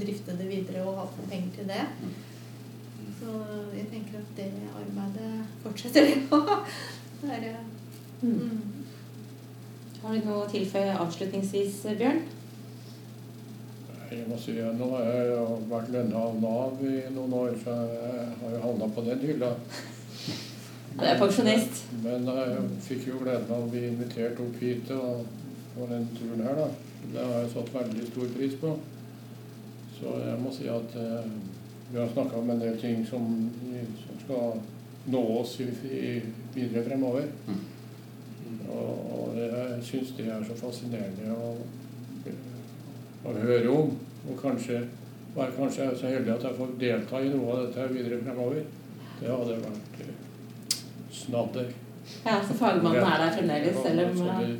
drifte 0.00 0.36
det 0.38 0.48
videre 0.48 0.84
og 0.84 0.98
ha 1.00 1.06
penger 1.30 1.50
til 1.54 1.68
det. 1.70 1.84
Så 3.20 3.32
jeg 3.76 3.86
tenker 3.90 4.18
at 4.20 4.32
det 4.36 4.50
arbeidet 4.76 5.44
fortsetter 5.62 6.06
det 6.10 6.22
på. 6.30 6.40
Det 7.22 7.36
eh, 7.42 7.56
mm. 8.22 8.30
mm. 8.30 8.72
Har 10.02 10.14
du 10.14 10.26
noe 10.26 10.42
å 10.44 10.50
tilføye 10.50 10.96
avslutningsvis, 11.00 11.78
Bjørn? 11.98 12.20
Jeg 14.06 14.26
må 14.28 14.36
si, 14.38 14.52
at 14.62 14.76
Nå 14.78 14.90
har 14.92 15.08
jeg 15.08 15.62
vært 15.70 15.88
lønna 15.90 16.20
av 16.28 16.36
Nav 16.38 16.82
i 16.86 16.98
noen 17.14 17.32
år, 17.34 17.56
så 17.64 17.74
jeg 17.90 18.28
har 18.42 18.52
jo 18.54 18.60
havna 18.68 18.90
på 18.94 19.06
den 19.10 19.24
hylla. 19.30 19.54
Ja, 20.96 21.02
det 21.02 21.08
er 21.10 21.18
pensjonist. 21.20 21.80
Men 22.00 22.22
jeg 22.24 22.60
fikk 22.80 23.02
jo 23.10 23.18
gleden 23.20 23.50
av 23.52 23.66
å 23.66 23.68
bli 23.68 23.82
invitert 23.84 24.38
opp 24.40 24.54
hit 24.62 24.88
og 24.94 25.26
på 25.74 25.88
den 25.90 26.06
turen 26.16 26.40
her, 26.46 26.56
da. 26.56 26.85
Det 27.12 27.22
har 27.22 27.38
jeg 27.40 27.52
satt 27.52 27.74
veldig 27.74 28.08
stor 28.10 28.32
pris 28.36 28.56
på. 28.60 28.72
Så 29.96 30.16
jeg 30.20 30.40
må 30.42 30.52
si 30.52 30.66
at 30.68 30.96
eh, 31.00 31.30
vi 31.92 32.00
har 32.00 32.10
snakka 32.12 32.40
om 32.40 32.50
en 32.50 32.60
del 32.60 32.76
ting 32.80 33.06
som, 33.06 33.30
som 34.02 34.20
skal 34.24 34.60
nå 35.12 35.22
oss 35.38 35.54
i, 35.60 35.70
i, 35.86 36.12
videre 36.54 36.84
fremover. 36.88 37.30
Mm. 37.46 37.64
Og, 38.66 38.92
og 39.16 39.38
jeg 39.38 39.80
syns 39.86 40.12
det 40.18 40.28
er 40.32 40.44
så 40.44 40.58
fascinerende 40.58 41.32
å, 41.36 41.54
å 43.24 43.34
høre 43.40 43.72
om. 43.72 43.96
Og 44.26 44.40
kanskje 44.42 44.82
være 45.36 45.52
kanskje 45.56 45.90
så 46.00 46.10
heldig 46.10 46.32
at 46.32 46.44
jeg 46.48 46.58
får 46.58 46.76
delta 46.80 47.20
i 47.20 47.32
noe 47.32 47.52
av 47.52 47.66
dette 47.66 47.88
videre 47.92 48.20
fremover. 48.22 48.62
Det 49.20 49.32
hadde 49.32 49.58
vært 49.64 50.00
eh, 50.04 50.78
snadder. 51.12 51.74
Ja, 52.24 52.38
så 52.46 52.56
fagmannen 52.56 53.02
er 53.02 53.22
der 53.24 53.36
fremdeles, 53.36 53.78
selv 53.82 54.04
om 54.06 54.56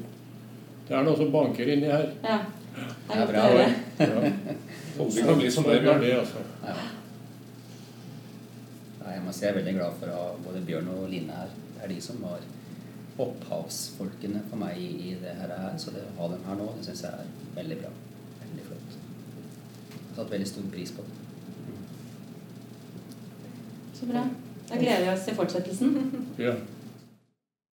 det, 0.86 0.94
er 0.94 1.02
noe 1.06 1.16
som 1.18 1.32
banker 1.34 1.72
inni 1.74 1.90
her. 1.90 2.10
Ja. 2.22 2.38
Det 2.76 3.16
er 3.22 3.30
bra. 3.30 3.46
Det. 3.56 3.68
Ja. 3.98 4.06
Håper 4.96 5.26
kan 5.30 5.40
bli 5.40 5.50
som 5.50 5.66
deg, 5.66 5.72
Sånn 5.72 5.72
er 5.76 5.82
Bjørn. 5.86 6.04
det, 6.04 6.12
altså. 6.20 6.44
Ja. 6.66 6.76
Jeg 9.06 9.22
må 9.24 9.32
si 9.32 9.44
jeg 9.46 9.52
er 9.52 9.58
veldig 9.60 9.74
glad 9.78 9.96
for 10.00 10.12
å 10.12 10.20
ha 10.20 10.28
både 10.44 10.62
Bjørn 10.66 10.88
og 10.92 11.08
Line 11.10 11.32
her. 11.40 11.50
Det 11.76 11.84
er 11.86 11.92
de 11.94 11.98
som 12.04 12.20
var 12.24 12.44
opphavsfolkene 13.22 14.42
for 14.50 14.60
meg 14.60 14.76
i, 14.80 14.88
i 15.08 15.14
det 15.22 15.34
her, 15.38 15.52
så 15.80 15.94
det 15.94 16.02
å 16.04 16.16
ha 16.20 16.30
dem 16.34 16.42
her 16.48 16.58
nå, 16.58 16.66
det 16.76 16.84
syns 16.88 17.04
jeg 17.06 17.12
er 17.24 17.30
veldig 17.56 17.78
bra. 17.80 17.92
Veldig 18.42 18.66
flott. 18.66 18.96
Jeg 18.96 20.02
har 20.08 20.18
satt 20.18 20.34
veldig 20.34 20.48
stor 20.50 20.66
pris 20.74 20.92
på 20.96 21.06
det. 21.06 21.22
Så 23.96 24.08
bra. 24.10 24.26
Da 24.68 24.76
gleder 24.80 25.04
vi 25.06 25.12
oss 25.14 25.24
til 25.24 25.38
fortsettelsen. 25.38 25.94
Ja. 26.42 26.52